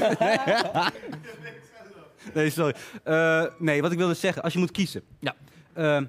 [2.34, 2.74] nee, sorry.
[3.02, 5.02] Eh, nee, wat ik wilde zeggen, als je moet kiezen.
[5.18, 5.34] Ja.
[5.72, 6.00] Eh,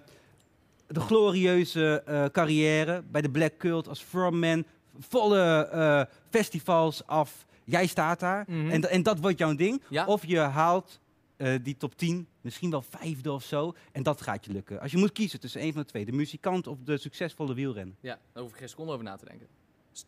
[0.87, 4.63] de glorieuze eh, carrière bij de Black Cult als frontman.
[4.99, 7.45] Volle eh, festivals af.
[7.63, 8.45] Jij staat daar.
[8.47, 8.69] Mhm.
[8.69, 9.81] en, en dat wordt jouw ding.
[9.89, 10.05] Ja.
[10.05, 10.99] Of je haalt
[11.37, 13.73] eh, die top 10, misschien wel vijfde of zo.
[13.91, 14.79] En dat gaat je lukken.
[14.79, 16.05] Als je moet kiezen tussen een van de twee.
[16.05, 17.95] De muzikant of de succesvolle wielrenner.
[17.99, 19.47] Ja, daar hoef ik geen seconde over na te denken.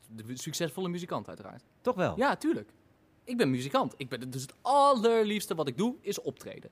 [0.07, 1.63] De succesvolle muzikant uiteraard.
[1.81, 2.13] Toch wel?
[2.17, 2.69] Ja, tuurlijk.
[3.23, 3.93] Ik ben muzikant.
[3.97, 6.69] Ik ben, dus het allerliefste wat ik doe, is optreden.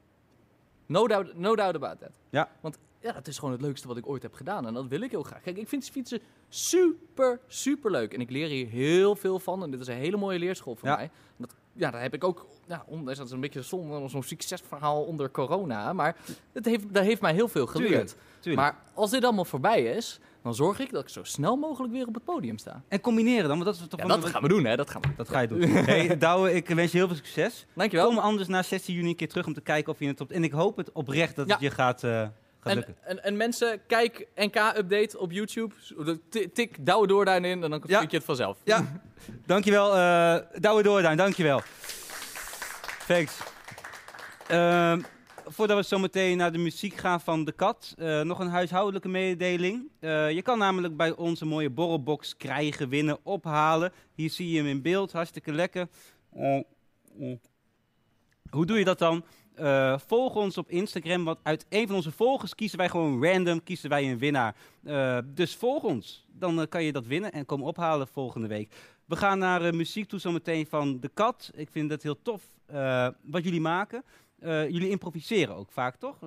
[0.85, 2.19] No doubt, no doubt about that.
[2.29, 2.49] Ja.
[2.61, 4.67] Want ja, dat is gewoon het leukste wat ik ooit heb gedaan.
[4.67, 5.41] En dat wil ik heel graag.
[5.41, 8.13] Kijk, ik vind fietsen super, super leuk.
[8.13, 9.63] En ik leer hier heel veel van.
[9.63, 10.95] En dit is een hele mooie leerschool voor Ja.
[10.95, 11.09] mij.
[11.37, 12.45] Dat, ja, daar heb ik ook...
[12.67, 15.93] Ja, ondanks dat is een beetje zo'n zo'n succesverhaal onder corona.
[15.93, 16.15] Maar
[16.53, 17.89] het heeft, daar heeft mij heel veel geleerd.
[17.89, 18.61] Tuurlijk, tuurlijk.
[18.61, 22.07] Maar als dit allemaal voorbij is, dan zorg ik dat ik zo snel mogelijk weer
[22.07, 22.82] op het podium sta.
[22.88, 24.75] En combineren dan, want dat is toch Ja, dat gaan we doen, hè?
[24.75, 25.07] Dat gaan we.
[25.17, 25.61] Dat ga je doen.
[25.91, 27.65] hey, Douwe, ik wens je heel veel succes.
[27.73, 28.07] Dankjewel.
[28.07, 30.32] Kom anders na 16 juni een keer terug om te kijken of je het op...
[30.32, 32.28] En ik hoop het oprecht dat het je gaat, eh,
[32.68, 32.95] gaat En, lukken.
[33.03, 35.74] en, en mensen, kijk NK-update op YouTube.
[36.53, 37.99] Tik Douwe Doorduin in en dan Ja.
[37.99, 38.57] vind je het vanzelf.
[38.63, 39.01] Ja,
[39.45, 39.95] dankjewel.
[39.95, 41.61] eh Douwe Doorduin, dankjewel.
[43.07, 43.38] Thanks.
[44.47, 45.01] Ehm,
[45.45, 49.09] voordat we zo meteen naar de muziek gaan van De Kat, eh, nog een huishoudelijke
[49.09, 49.89] mededeling.
[49.99, 53.91] Eh, je kan namelijk bij onze mooie borrelbox krijgen, winnen, ophalen.
[54.13, 55.88] Hier zie je hem in beeld, hartstikke lekker.
[56.34, 56.59] Eh,
[57.18, 57.39] mm.
[58.49, 59.26] Hoe doe je dat dan?
[59.57, 63.63] Eh, volg ons op Instagram, want uit een van onze volgers kiezen wij gewoon random
[63.63, 64.55] kiezen wij een winnaar.
[64.83, 68.73] Eh, dus volg ons, dan eh, kan je dat winnen en komen ophalen volgende week.
[69.05, 71.51] We gaan naar muziek toe zometeen van De Kat.
[71.55, 72.43] Ik vind het heel tof
[73.21, 74.03] wat jullie maken.
[74.41, 76.19] Jullie improviseren ook vaak, toch?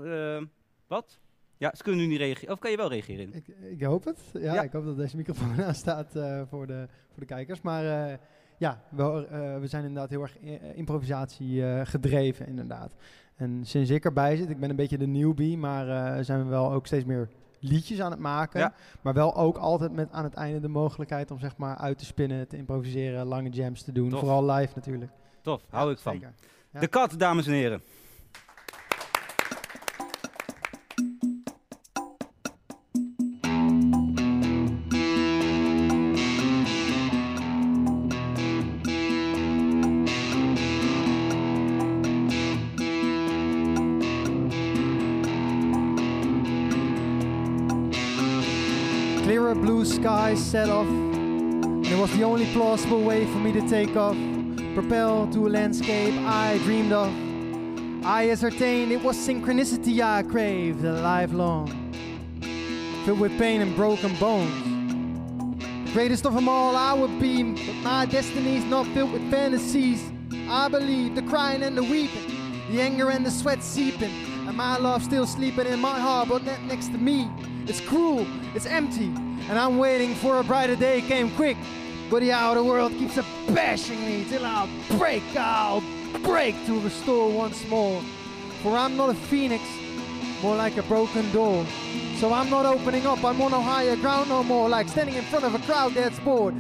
[0.87, 1.19] Wat?
[1.57, 2.55] Ja, ze kunnen nu niet reageren.
[2.55, 3.35] Of kan je wel reageren?
[3.35, 4.21] Ik, ik hoop het.
[4.33, 4.63] Ja, Ja.
[4.63, 6.13] ik hoop dat deze microfoon aanstaat
[6.49, 7.61] voor, de, voor de kijkers.
[7.61, 8.19] Maar
[8.61, 12.95] ja, we, eh, we zijn inderdaad heel erg i- eh, improvisatie eh, gedreven, inderdaad.
[13.37, 16.49] En sinds ik erbij zit, ik ben een beetje de newbie, maar eh, zijn we
[16.49, 18.61] wel ook steeds meer liedjes aan het maken.
[18.61, 18.73] Ja.
[19.01, 22.05] Maar wel ook altijd met aan het einde de mogelijkheid om zeg maar uit te
[22.05, 24.09] spinnen, te improviseren, lange jams te doen.
[24.11, 24.19] Tof.
[24.21, 25.11] Vooral live natuurlijk.
[25.43, 26.13] Tof, hou Ja, ik van.
[26.13, 26.33] zeker.
[26.73, 26.81] Ja.
[26.81, 27.81] De Kat, dames en heren.
[50.51, 54.17] Set off, it was the only plausible way for me to take off.
[54.75, 57.09] propel to a landscape I dreamed of.
[58.05, 61.69] I ascertained it was synchronicity I craved a lifelong,
[63.05, 65.93] filled with pain and broken bones.
[65.93, 70.03] Greatest of them all I would be, but my destiny's not filled with fantasies.
[70.49, 72.27] I believe the crying and the weeping,
[72.73, 74.11] the anger and the sweat seeping,
[74.49, 77.31] and my love still sleeping in my heart, but not next to me.
[77.69, 78.27] It's cruel,
[78.57, 79.13] it's empty,
[79.51, 81.57] and I'm waiting for a brighter day came quick.
[82.09, 85.83] But the outer world keeps a bashing me till I'll break, I'll
[86.23, 88.01] break to restore once more.
[88.63, 89.65] For I'm not a phoenix,
[90.41, 91.67] more like a broken door.
[92.19, 95.25] So I'm not opening up, I'm on a higher ground no more, like standing in
[95.25, 96.55] front of a crowd that's bored.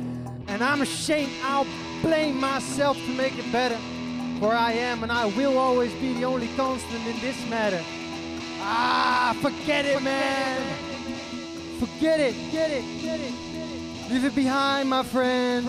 [0.48, 1.66] And I'm ashamed, I'll
[2.02, 3.78] blame myself to make it better.
[4.40, 7.82] For I am and I will always be the only constant in this matter.
[8.62, 10.89] Ah, forget it, man.
[11.80, 13.32] Forget it, get it, get it.
[14.10, 15.66] Leave it behind, my friend.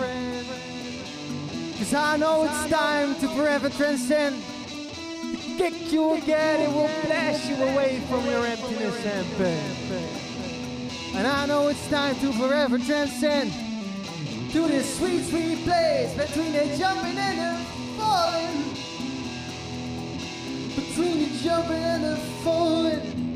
[1.78, 4.36] Cause I know it's time to forever transcend.
[5.32, 11.16] The kick you get, it will blast you away from your emptiness and pain.
[11.16, 13.50] And I know it's time to forever transcend
[14.52, 17.64] to this sweet, sweet place between the jumping and the
[17.96, 18.58] falling.
[20.74, 23.31] Between the jumping and the falling.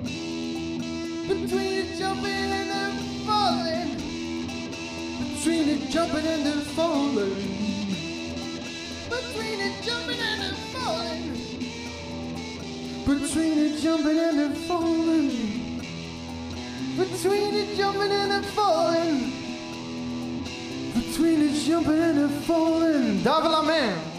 [1.29, 3.91] Between the jumping and the falling.
[5.35, 7.35] Between the jumping and the falling.
[9.11, 11.25] Between the jumping and the falling.
[13.07, 15.31] Between the jumping and the falling.
[16.97, 19.33] Between the jumping and the falling.
[20.95, 23.25] Between jumping and falling.
[23.67, 24.16] Man.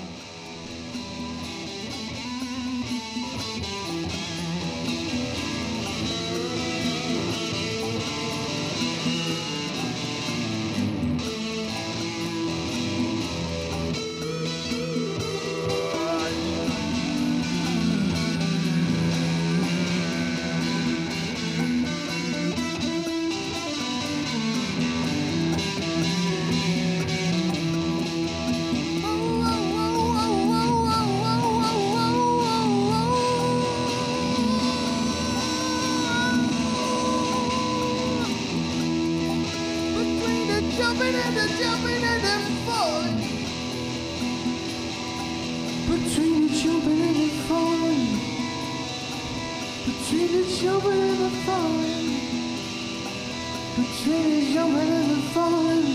[53.87, 55.87] Between the jumping and the falling.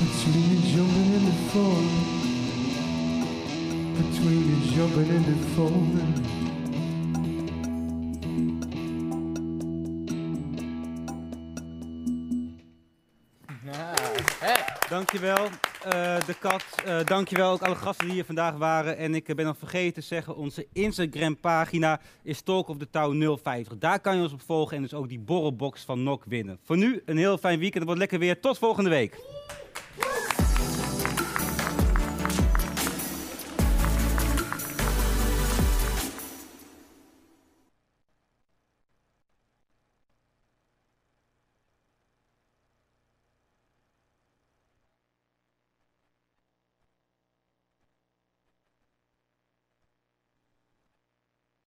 [0.00, 1.92] Between the jumping and the falling.
[3.96, 6.14] Between the jumping and the falling.
[14.88, 15.50] Dankjewel,
[15.90, 16.64] de kat.
[16.84, 18.96] Eh dankjewel ook alle gasten die hier vandaag waren.
[18.96, 22.90] En ik eh, ben nog vergeten te zeggen, onze Instagram pagina is Talk of the
[22.90, 23.78] Town 050.
[23.78, 26.58] Daar kan je ons op volgen en dus ook die borrelbox van NOK winnen.
[26.64, 27.74] Voor nu een heel fijn weekend.
[27.74, 28.40] Het wordt lekker weer.
[28.40, 29.18] Tot volgende week.